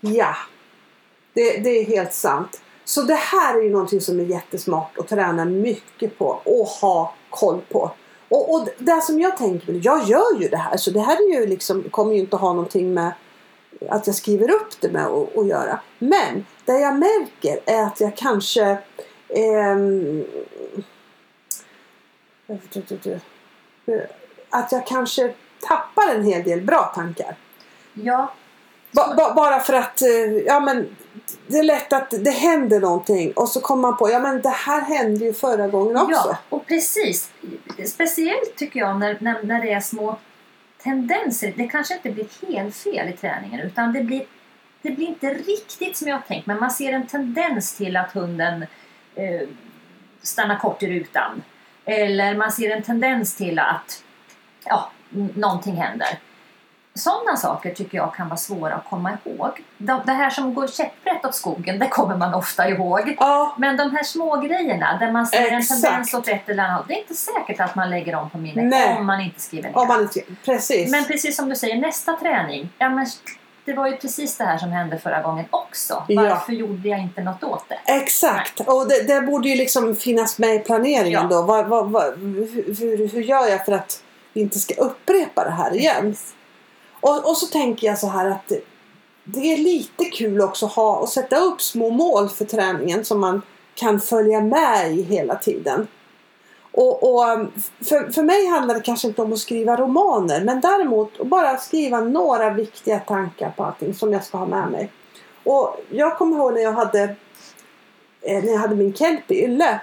ja. 0.00 0.36
Det, 1.32 1.64
det 1.64 1.70
är 1.70 1.84
helt 1.86 2.12
sant. 2.12 2.60
Så 2.84 3.02
det 3.02 3.14
här 3.14 3.58
är 3.58 3.62
ju 3.62 3.70
någonting 3.70 4.00
som 4.00 4.20
är 4.20 4.24
jättesmart 4.24 4.98
att 4.98 5.08
träna 5.08 5.44
mycket 5.44 6.18
på 6.18 6.26
och 6.44 6.66
ha 6.66 7.14
koll 7.30 7.60
på. 7.60 7.92
Och, 8.28 8.54
och 8.54 8.68
det 8.78 9.00
som 9.02 9.20
jag 9.20 9.36
tänker, 9.36 9.80
jag 9.82 10.04
gör 10.04 10.40
ju 10.40 10.48
det 10.48 10.56
här 10.56 10.76
så 10.76 10.90
det 10.90 11.00
här 11.00 11.16
är 11.16 11.40
ju 11.40 11.46
liksom, 11.46 11.82
kommer 11.90 12.14
ju 12.14 12.20
inte 12.20 12.36
ha 12.36 12.52
någonting 12.52 12.94
med 12.94 13.12
att 13.88 14.06
jag 14.06 14.16
skriver 14.16 14.50
upp 14.50 14.80
det 14.80 14.88
med 14.88 15.06
att, 15.06 15.46
göra. 15.46 15.80
Men 15.98 16.46
det 16.64 16.80
jag 16.80 16.98
märker 16.98 17.60
är 17.64 17.82
att 17.82 18.00
jag 18.00 18.16
kanske 18.16 18.78
ehm, 19.28 20.24
att 24.50 24.72
jag 24.72 24.86
kanske 24.86 25.34
tappar 25.60 26.14
en 26.14 26.24
hel 26.24 26.42
del 26.42 26.60
bra 26.60 26.92
tankar. 26.94 27.36
Ja, 27.92 28.32
Ba, 28.94 29.14
ba, 29.14 29.34
bara 29.34 29.60
för 29.60 29.72
att 29.72 30.02
eh, 30.02 30.08
ja, 30.46 30.60
men, 30.60 30.96
det 31.46 31.58
är 31.58 31.62
lätt 31.62 31.92
att 31.92 32.10
det 32.10 32.30
händer 32.30 32.80
någonting 32.80 33.32
och 33.32 33.48
så 33.48 33.60
kommer 33.60 33.82
man 33.82 33.96
på 33.96 34.10
ja 34.10 34.18
men 34.18 34.42
det 34.42 34.48
här 34.48 34.80
hände 34.80 35.24
ju 35.24 35.32
förra 35.32 35.68
gången 35.68 35.96
också. 35.96 36.28
Ja, 36.28 36.38
och 36.48 36.66
precis. 36.66 37.30
Speciellt 37.86 38.56
tycker 38.56 38.80
jag 38.80 38.98
när, 38.98 39.16
när, 39.20 39.42
när 39.42 39.62
det 39.62 39.72
är 39.72 39.80
små 39.80 40.16
tendenser. 40.82 41.52
Det 41.56 41.68
kanske 41.68 41.94
inte 41.94 42.10
blir 42.10 42.26
helt 42.48 42.76
fel 42.76 43.08
i 43.08 43.12
träningen 43.12 43.60
utan 43.60 43.92
det 43.92 44.00
blir, 44.00 44.24
det 44.82 44.90
blir 44.90 45.06
inte 45.06 45.34
riktigt 45.34 45.96
som 45.96 46.08
jag 46.08 46.16
har 46.16 46.22
tänkt. 46.22 46.46
Men 46.46 46.60
man 46.60 46.70
ser 46.70 46.92
en 46.92 47.06
tendens 47.06 47.76
till 47.76 47.96
att 47.96 48.12
hunden 48.12 48.66
eh, 49.14 49.48
stannar 50.22 50.58
kort 50.58 50.82
i 50.82 50.86
rutan. 50.86 51.42
Eller 51.84 52.34
man 52.34 52.52
ser 52.52 52.70
en 52.70 52.82
tendens 52.82 53.36
till 53.36 53.58
att 53.58 54.02
ja, 54.64 54.90
någonting 55.34 55.74
händer. 55.74 56.18
Sådana 56.96 57.36
saker 57.36 57.74
tycker 57.74 57.98
jag 57.98 58.14
kan 58.14 58.28
vara 58.28 58.36
svåra 58.36 58.74
att 58.74 58.84
komma 58.90 59.18
ihåg. 59.24 59.50
De, 59.78 60.00
det 60.06 60.12
här 60.12 60.30
som 60.30 60.54
går 60.54 60.66
käpprätt 60.66 61.24
åt 61.24 61.34
skogen, 61.34 61.78
det 61.78 61.88
kommer 61.88 62.16
man 62.16 62.34
ofta 62.34 62.68
ihåg. 62.68 63.16
Ja, 63.20 63.54
Men 63.58 63.76
de 63.76 63.90
här 63.96 64.02
små 64.02 64.36
grejerna 64.36 64.96
där 65.00 65.12
man 65.12 65.26
ser 65.26 65.48
en 65.52 65.58
Exakt. 65.58 65.82
tendens 65.82 66.14
åt 66.14 66.28
ett 66.28 66.48
eller 66.48 66.62
annat. 66.62 66.84
Det 66.88 66.94
är 66.94 66.98
inte 66.98 67.14
säkert 67.14 67.60
att 67.60 67.74
man 67.74 67.90
lägger 67.90 68.12
dem 68.12 68.30
på 68.30 68.38
minnet 68.38 68.64
Nej. 68.64 68.96
om 68.98 69.06
man 69.06 69.20
inte 69.20 69.40
skriver 69.40 69.68
ner. 69.68 69.78
om 69.78 69.88
man 69.88 70.00
inte, 70.02 70.20
precis. 70.44 70.90
Men 70.90 71.04
precis 71.04 71.36
som 71.36 71.48
du 71.48 71.56
säger, 71.56 71.76
nästa 71.76 72.12
träning. 72.16 72.68
Ja, 72.78 72.88
men 72.90 73.06
det 73.64 73.72
var 73.72 73.86
ju 73.86 73.96
precis 73.96 74.36
det 74.36 74.44
här 74.44 74.58
som 74.58 74.72
hände 74.72 74.98
förra 74.98 75.22
gången 75.22 75.44
också. 75.50 76.04
Ja. 76.08 76.22
Varför 76.22 76.52
gjorde 76.52 76.88
jag 76.88 77.00
inte 77.00 77.20
något 77.22 77.44
åt 77.44 77.64
det? 77.68 77.92
Exakt, 77.92 78.60
och 78.60 78.88
det, 78.88 79.02
det 79.14 79.20
borde 79.20 79.48
ju 79.48 79.56
liksom 79.56 79.96
finnas 79.96 80.38
med 80.38 80.54
i 80.54 80.58
planeringen 80.58 81.12
Ja. 81.30 81.36
då. 81.36 81.42
Vad, 81.42 81.66
vad, 81.66 81.90
vad, 81.90 82.18
hur, 82.18 83.08
hur, 83.12 83.20
gör 83.22 83.46
jag 83.46 83.64
för 83.64 83.72
att 83.72 84.02
vi 84.32 84.40
inte 84.40 84.58
ska 84.58 84.74
upprepa 84.74 85.44
det 85.44 85.50
här 85.50 85.76
igen? 85.76 86.16
Och, 87.04 87.30
och 87.30 87.36
så 87.36 87.46
tänker 87.46 87.86
jag 87.86 87.98
så 87.98 88.06
här 88.06 88.30
att 88.30 88.52
det, 89.24 89.52
är 89.52 89.56
lite 89.56 90.04
kul 90.04 90.40
också 90.40 90.66
att 90.66 90.72
ha 90.72 90.96
och 90.96 91.08
sätta 91.08 91.36
upp 91.36 91.62
små 91.62 91.90
mål 91.90 92.28
för 92.28 92.44
träningen 92.44 93.04
som 93.04 93.20
man 93.20 93.42
kan 93.74 94.00
följa 94.00 94.40
med 94.40 94.92
i 94.92 95.02
hela 95.02 95.36
tiden. 95.36 95.86
Och, 96.72 97.14
och 97.14 97.28
um, 97.28 97.52
för, 97.84 98.12
för 98.12 98.22
mig 98.22 98.46
handlar 98.46 98.74
det 98.74 98.80
kanske 98.80 99.08
inte 99.08 99.22
om 99.22 99.32
att 99.32 99.38
skriva 99.38 99.76
romaner 99.76 100.44
men 100.44 100.60
däremot 100.60 101.20
att 101.20 101.26
bara 101.26 101.56
skriva 101.56 102.00
några 102.00 102.50
viktiga 102.50 102.98
tankar 102.98 103.50
på 103.50 103.64
allting 103.64 103.94
som 103.94 104.12
jag 104.12 104.24
ska 104.24 104.38
ha 104.38 104.46
med 104.46 104.70
mig. 104.70 104.90
Och 105.44 105.80
jag 105.90 106.18
kommer 106.18 106.36
ihåg 106.36 106.54
när 106.54 106.60
jag 106.60 106.72
hade 106.72 107.02
eh, 108.20 108.44
när 108.44 108.52
jag 108.52 108.58
hade 108.58 108.76
min 108.76 108.94
kelpie 108.94 109.44
Ylle. 109.44 109.80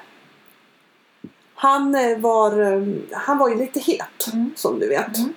Han 1.55 1.95
eh, 1.95 2.17
var, 2.17 2.61
eh, 2.61 2.87
han 3.11 3.37
var 3.37 3.49
ju 3.49 3.55
lite 3.55 3.79
het 3.79 4.27
Mm. 4.33 4.51
som 4.55 4.79
du 4.79 4.87
vet. 4.87 5.17
Mm. 5.17 5.33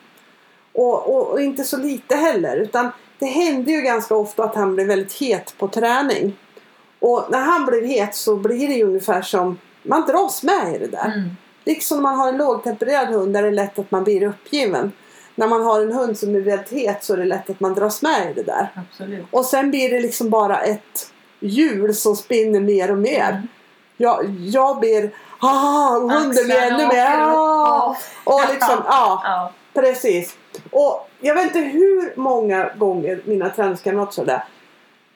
Och, 0.75 1.15
och, 1.15 1.31
och 1.31 1.41
inte 1.41 1.65
så 1.65 1.77
lite 1.77 2.17
heller. 2.17 2.57
Utan 2.57 2.91
det 3.19 3.27
hände 3.27 3.73
ju 3.73 3.81
ganska 3.81 4.15
ofta 4.15 4.45
att 4.45 4.55
han 4.55 4.75
blev 4.75 4.87
väldigt 4.87 5.13
het 5.13 5.55
på 5.59 5.69
träning. 5.69 6.37
Och 7.01 7.25
när 7.31 7.41
han 7.41 7.67
blev 7.67 7.85
het 7.85 8.15
så 8.15 8.37
blir 8.37 8.69
det 8.69 8.75
ju 8.75 8.85
ungefär 8.85 9.23
som 9.23 9.59
man 9.83 10.07
dras 10.07 10.43
med 10.43 10.75
i 10.75 10.79
det 10.79 10.87
där. 10.87 11.13
Mm. 11.15 11.31
Liksom 11.65 12.03
man 12.03 12.19
har 12.19 12.29
en 12.29 12.37
lågtempererad 12.37 13.09
hund 13.09 13.35
där 13.35 13.43
det 13.43 13.49
är 13.49 13.53
lätt 13.53 13.79
att 13.79 13.91
man 13.91 14.05
blir 14.05 14.23
uppgiven. 14.23 14.93
När 15.35 15.49
man 15.49 15.63
har 15.63 15.81
en 15.81 15.93
hund 15.93 16.19
som 16.19 16.35
är 16.35 16.41
väldigt 16.41 16.73
het 16.73 17.05
så 17.05 17.13
är 17.13 17.17
det 17.17 17.25
lätt 17.25 17.51
att 17.51 17.61
man 17.61 17.75
dras 17.75 18.03
med 18.03 18.31
i 18.31 18.35
det 18.35 18.43
där. 18.43 18.69
Absolut. 18.75 19.27
Och 19.31 19.45
sen 19.45 19.71
blir 19.71 19.91
det 19.91 20.01
liksom 20.01 20.31
bara 20.31 20.61
ett 20.61 21.13
hjul 21.41 21.95
som 21.95 22.17
spinner 22.17 22.61
mer 22.61 22.91
och 22.91 22.99
mer. 22.99 23.31
Mm. 23.31 23.49
Jag, 23.97 24.25
jag 24.31 24.81
blir 24.81 25.11
ah, 25.39 25.99
hunden 25.99 26.31
blir 26.31 26.63
ännu 26.63 26.87
mer 26.87 27.19
ah. 27.21 27.97
och- 28.25 28.53
liksom. 28.53 28.83
Ja. 28.87 29.53
Precis. 29.75 30.37
Och 30.71 31.09
jag 31.21 31.35
vet 31.35 31.45
inte 31.45 31.61
hur 31.61 32.13
många 32.17 32.71
gånger 32.77 33.23
mina 33.25 33.51
träningskamrater 33.51 34.13
sa 34.13 34.25
det. 34.25 34.43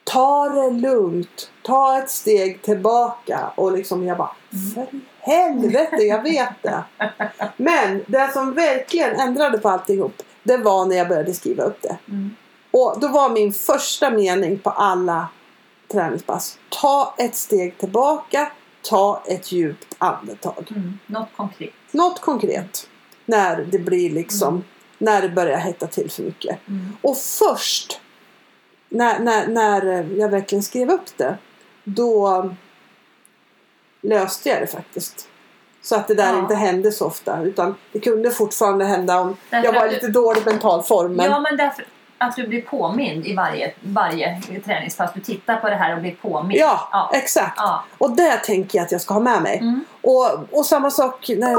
Ta 0.03 0.49
det 0.49 0.69
lugnt. 0.69 1.51
Ta 1.61 1.99
ett 1.99 2.09
steg 2.09 2.61
tillbaka. 2.61 3.51
Och 3.55 3.71
liksom 3.71 4.05
jag 4.05 4.17
bara, 4.17 4.35
för 4.75 4.87
helvete, 5.19 5.95
jag 5.95 6.23
vet 6.23 6.53
det. 6.61 6.83
Men 7.57 8.03
det 8.07 8.33
som 8.33 8.53
verkligen 8.53 9.19
ändrade 9.19 9.57
på 9.57 9.69
alltihop. 9.69 10.23
Det 10.43 10.57
var 10.57 10.85
när 10.85 10.95
jag 10.95 11.07
började 11.07 11.33
skriva 11.33 11.63
upp 11.63 11.81
det. 11.81 11.97
Mm. 12.07 12.35
Och 12.71 12.97
då 12.99 13.07
var 13.07 13.29
min 13.29 13.53
första 13.53 14.09
mening 14.09 14.59
på 14.59 14.69
alla 14.69 15.27
träningspass. 15.91 16.57
Ta 16.69 17.15
ett 17.17 17.35
steg 17.35 17.77
tillbaka. 17.77 18.51
Ta 18.81 19.23
ett 19.25 19.51
djupt 19.51 19.95
andetag. 19.97 20.65
Mm. 20.69 20.99
Något 21.05 21.29
konkret. 21.35 21.73
Något 21.91 22.21
konkret. 22.21 22.87
När 23.25 23.67
det 23.71 23.79
blir 23.79 24.09
liksom, 24.09 24.63
när 25.01 25.21
det 25.21 25.29
börjar 25.29 25.57
hetta 25.57 25.87
till 25.87 26.11
för 26.11 26.23
mycket. 26.23 26.67
Mm. 26.67 26.97
Och 27.01 27.17
först 27.17 28.01
när, 28.89 29.19
när, 29.19 29.47
när 29.47 30.05
jag 30.19 30.29
verkligen 30.29 30.63
skrev 30.63 30.89
upp 30.91 31.17
det. 31.17 31.37
Då, 31.83 32.49
löste 34.01 34.49
jag 34.49 34.61
det 34.61 34.67
faktiskt. 34.67 35.27
Så 35.81 35.95
att 35.95 36.07
det 36.07 36.13
där 36.15 36.33
Ja. 36.33 36.39
inte 36.39 36.55
hände 36.55 36.91
så 36.91 37.05
ofta. 37.05 37.41
Utan 37.43 37.75
det 37.91 37.99
kunde 37.99 38.31
fortfarande 38.31 38.85
hända 38.85 39.19
om 39.19 39.37
Därför 39.49 39.65
jag 39.67 39.73
var 39.73 39.85
i 39.85 39.89
du- 39.89 39.93
lite 39.95 40.07
dålig 40.07 40.45
mental 40.45 40.83
form. 40.83 41.13
Men 41.13 41.25
Ja, 41.31 41.39
men 41.39 41.57
därför 41.57 41.85
att 42.17 42.35
du 42.35 42.47
blir 42.47 42.61
påmind 42.61 43.27
i 43.27 43.35
varje, 43.35 43.73
varje 43.81 44.41
träningspass. 44.65 45.11
Du 45.13 45.21
tittar 45.21 45.55
på 45.55 45.69
det 45.69 45.75
här 45.75 45.95
och 45.95 46.01
blir 46.01 46.15
påmind. 46.21 46.59
ja, 46.61 46.89
ja. 46.91 47.11
exakt. 47.13 47.53
ja. 47.57 47.83
Och 47.97 48.11
det 48.15 48.37
tänker 48.37 48.77
jag 48.79 48.85
att 48.85 48.91
jag 48.91 49.01
ska 49.01 49.13
ha 49.13 49.21
med 49.21 49.41
mig. 49.41 49.57
Mm. 49.57 49.85
Och, 50.01 50.29
och 50.51 50.65
samma 50.65 50.91
sak 50.91 51.29
när 51.37 51.55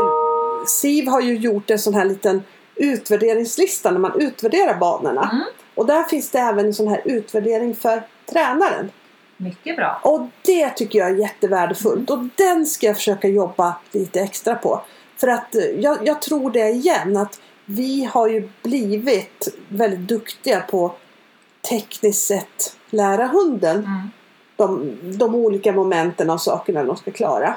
Siv 0.66 1.08
har 1.08 1.20
ju 1.20 1.36
gjort 1.36 1.70
en 1.70 1.78
sån 1.78 1.94
här 1.94 2.04
liten 2.04 2.42
utvärderingslista 2.80 3.90
när 3.90 3.98
man 3.98 4.20
utvärderar 4.20 4.78
banorna. 4.78 5.30
Mm. 5.32 5.44
Och 5.74 5.86
där 5.86 6.04
finns 6.04 6.30
det 6.30 6.38
även 6.38 6.66
en 6.66 6.74
sån 6.74 6.88
här 6.88 7.02
utvärdering 7.04 7.74
för 7.74 8.02
tränaren. 8.32 8.90
Mycket 9.36 9.76
bra. 9.76 10.00
Och 10.02 10.26
det 10.42 10.70
tycker 10.70 10.98
jag 10.98 11.10
är 11.10 11.14
jättevärdefullt. 11.14 12.10
Och 12.10 12.18
den 12.36 12.66
ska 12.66 12.86
jag 12.86 12.96
försöka 12.96 13.28
jobba 13.28 13.74
lite 13.92 14.20
extra 14.20 14.54
på. 14.54 14.82
För 15.16 15.28
att 15.28 15.54
eh, 15.54 15.64
jag, 15.64 15.98
jag 16.06 16.22
tror 16.22 16.50
det 16.50 16.68
igen 16.68 17.16
att 17.16 17.40
vi 17.64 18.04
har 18.04 18.28
ju 18.28 18.48
blivit 18.62 19.48
väldigt 19.68 20.08
duktiga 20.08 20.60
på 20.60 20.92
tekniskt 21.68 22.26
sett 22.26 22.76
lära 22.90 23.26
hunden 23.26 23.76
Mm. 23.76 24.10
de, 24.56 24.96
de 25.18 25.34
olika 25.34 25.72
momenten 25.72 26.30
och 26.30 26.40
sakerna 26.40 26.84
de 26.84 26.96
ska 26.96 27.10
klara. 27.10 27.56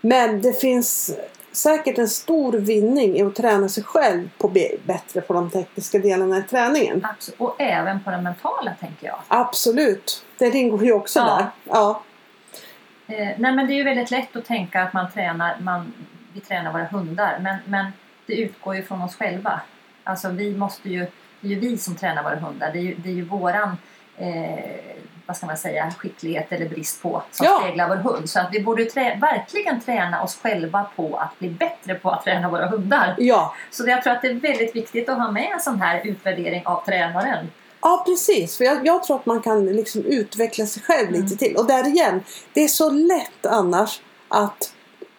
Men 0.00 0.42
det 0.42 0.60
finns 0.60 1.10
säkert 1.52 1.98
en 1.98 2.08
stor 2.08 2.52
vinning 2.52 3.16
i 3.16 3.22
att 3.22 3.34
träna 3.34 3.68
sig 3.68 3.82
själv 3.84 4.28
på 4.38 4.48
bättre 4.84 5.20
på 5.20 5.32
de 5.32 5.50
tekniska 5.50 5.98
delarna 5.98 6.38
i 6.38 6.42
träningen. 6.42 7.06
Absolut. 7.10 7.40
Och 7.40 7.60
även 7.60 8.00
på 8.00 8.10
det 8.10 8.20
mentala 8.20 8.74
tänker 8.80 9.06
jag. 9.06 9.18
Absolut. 9.28 10.24
Det 10.38 10.54
ingår 10.54 10.84
ju 10.84 10.92
också 10.92 11.18
Ja. 11.18 11.36
där. 11.36 11.46
Ja. 11.64 12.02
Eh, 13.06 13.28
nej 13.38 13.52
men 13.52 13.66
det 13.66 13.72
är 13.72 13.76
ju 13.76 13.84
väldigt 13.84 14.10
lätt 14.10 14.36
att 14.36 14.44
tänka 14.44 14.82
att 14.82 14.92
man 14.92 15.10
tränar, 15.10 15.56
man, 15.60 15.92
vi 16.34 16.40
tränar 16.40 16.72
våra 16.72 16.84
hundar. 16.84 17.38
Men, 17.40 17.56
men 17.64 17.86
det 18.26 18.34
utgår 18.34 18.76
ju 18.76 18.82
från 18.82 19.02
oss 19.02 19.16
själva. 19.16 19.60
Alltså 20.04 20.28
vi 20.28 20.56
måste 20.56 20.88
ju, 20.88 21.06
det 21.40 21.46
är 21.46 21.50
ju 21.50 21.60
vi 21.60 21.78
som 21.78 21.94
tränar 21.96 22.22
våra 22.22 22.36
hundar. 22.36 22.70
Det 22.72 22.78
är 22.78 22.82
ju, 22.82 22.94
det 22.94 23.08
är 23.08 23.12
ju 23.14 23.24
våran 23.24 23.76
eh, 24.16 24.58
vad 25.28 25.36
ska 25.36 25.46
man 25.46 25.56
säga, 25.56 25.90
skicklighet 25.98 26.52
eller 26.52 26.68
brist 26.68 27.02
på 27.02 27.22
som 27.30 27.46
Ja. 27.46 27.60
speglar 27.62 27.88
vår 27.88 27.96
hund. 27.96 28.30
Så 28.30 28.40
att 28.40 28.48
vi 28.52 28.60
borde 28.60 28.84
trä, 28.84 29.18
verkligen 29.20 29.80
träna 29.80 30.22
oss 30.22 30.38
själva 30.42 30.86
på 30.96 31.16
att 31.16 31.38
bli 31.38 31.50
bättre 31.50 31.94
på 31.94 32.10
att 32.10 32.24
träna 32.24 32.48
våra 32.50 32.66
hundar. 32.66 33.14
Ja. 33.18 33.54
Så 33.70 33.88
jag 33.88 34.02
tror 34.02 34.12
att 34.12 34.22
det 34.22 34.28
är 34.28 34.34
väldigt 34.34 34.76
viktigt 34.76 35.08
att 35.08 35.18
ha 35.18 35.30
med 35.30 35.50
en 35.54 35.60
sån 35.60 35.80
här 35.80 36.00
utvärdering 36.04 36.62
av 36.66 36.84
tränaren. 36.84 37.50
Ja, 37.80 38.02
precis. 38.06 38.56
För 38.56 38.64
jag, 38.64 38.86
jag 38.86 39.02
tror 39.04 39.16
att 39.16 39.26
man 39.26 39.42
kan 39.42 39.66
liksom 39.66 40.04
utveckla 40.04 40.66
sig 40.66 40.82
själv 40.82 41.10
lite 41.10 41.36
till. 41.36 41.56
Och 41.56 41.66
där 41.66 41.86
igen, 41.88 42.22
det 42.52 42.64
är 42.64 42.68
så 42.68 42.90
lätt 42.90 43.46
annars 43.46 44.00
att 44.28 44.72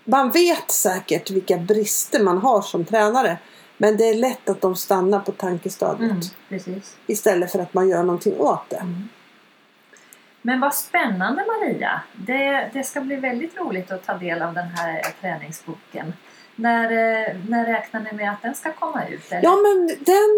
man 0.05 0.31
vet 0.31 0.71
säkert 0.71 1.31
vilka 1.31 1.57
brister 1.57 2.23
man 2.23 2.37
har 2.37 2.61
som 2.61 2.85
tränare. 2.85 3.37
Men 3.77 3.97
det 3.97 4.09
är 4.09 4.13
lätt 4.15 4.49
att 4.49 4.61
de 4.61 4.75
stannar 4.75 5.19
på 5.19 5.31
tankestadiet. 5.31 6.33
precis. 6.49 6.97
Istället 7.07 7.51
för 7.51 7.59
att 7.59 7.73
man 7.73 7.89
gör 7.89 8.03
någonting 8.03 8.39
åt 8.39 8.69
det. 8.69 8.83
Men 10.49 10.59
vad 10.59 10.75
spännande 10.75 11.45
Maria! 11.47 12.01
Det, 12.13 12.69
det 12.73 12.83
ska 12.83 13.01
bli 13.01 13.15
väldigt 13.15 13.57
roligt 13.57 13.91
att 13.91 14.05
ta 14.05 14.13
del 14.13 14.41
av 14.41 14.53
den 14.53 14.67
här 14.67 15.01
träningsboken. 15.21 16.13
När, 16.55 16.83
eh, 16.83 17.27
när 17.47 17.65
räknar 17.65 17.99
ni 17.99 18.11
med 18.13 18.31
att 18.31 18.41
den 18.41 18.55
ska 18.55 18.73
komma 18.73 19.07
ut? 19.07 19.31
Eller? 19.31 19.43
Ja 19.43 19.55
men 19.55 19.87
den, 19.87 20.29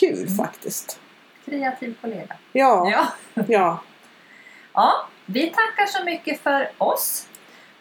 kul 0.00 0.18
Mm. 0.18 0.36
faktiskt. 0.36 0.98
Kreativ 1.46 1.94
kollega. 2.00 2.34
Ja, 2.52 2.90
Ja. 2.90 3.06
ja. 3.48 3.78
Ja, 4.72 4.92
vi 5.26 5.46
tackar 5.50 5.86
så 5.86 6.04
mycket 6.04 6.40
för 6.40 6.70
oss 6.78 7.26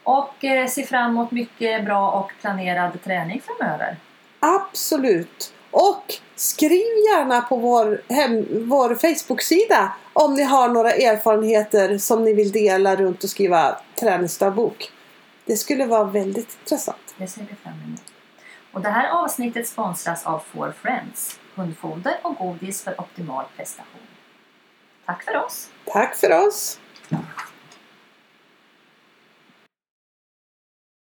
och 0.03 0.43
eh, 0.43 0.67
ser 0.67 0.83
fram 0.83 1.11
emot 1.11 1.31
mycket 1.31 1.85
bra 1.85 2.11
och 2.11 2.31
planerad 2.41 3.03
träning 3.03 3.41
framöver. 3.45 3.97
Absolut. 4.39 5.53
Och 5.71 6.03
skriv 6.35 6.85
gärna 7.13 7.41
på 7.41 7.55
vår, 7.55 8.01
hem, 8.09 8.45
vår 8.69 8.95
Facebook-sida 8.95 9.93
om 10.13 10.33
ni 10.33 10.43
har 10.43 10.69
några 10.69 10.91
erfarenheter 10.91 11.97
som 11.97 12.23
ni 12.23 12.33
vill 12.33 12.51
dela 12.51 12.95
runt 12.95 13.23
och 13.23 13.29
skriva 13.29 13.77
träningsdagbok. 13.99 14.91
Det 15.45 15.55
skulle 15.57 15.85
vara 15.85 16.03
väldigt 16.03 16.57
intressant. 16.61 17.15
Det 17.17 17.27
ser 17.27 17.41
vi 17.41 17.55
fram 17.63 17.73
emot. 17.85 18.01
Och 18.71 18.81
det 18.81 18.89
här 18.89 19.09
avsnittet 19.09 19.67
sponsras 19.67 20.25
av 20.25 20.39
Four 20.53 20.73
Friends, 20.81 21.39
hundfoder 21.55 22.17
och 22.23 22.35
godis 22.35 22.83
för 22.83 23.01
optimal 23.01 23.45
prestation. 23.57 24.01
Tack 25.05 25.23
för 25.23 25.37
oss! 25.45 25.69
Tack 25.85 26.15
för 26.15 26.47
oss! 26.47 26.79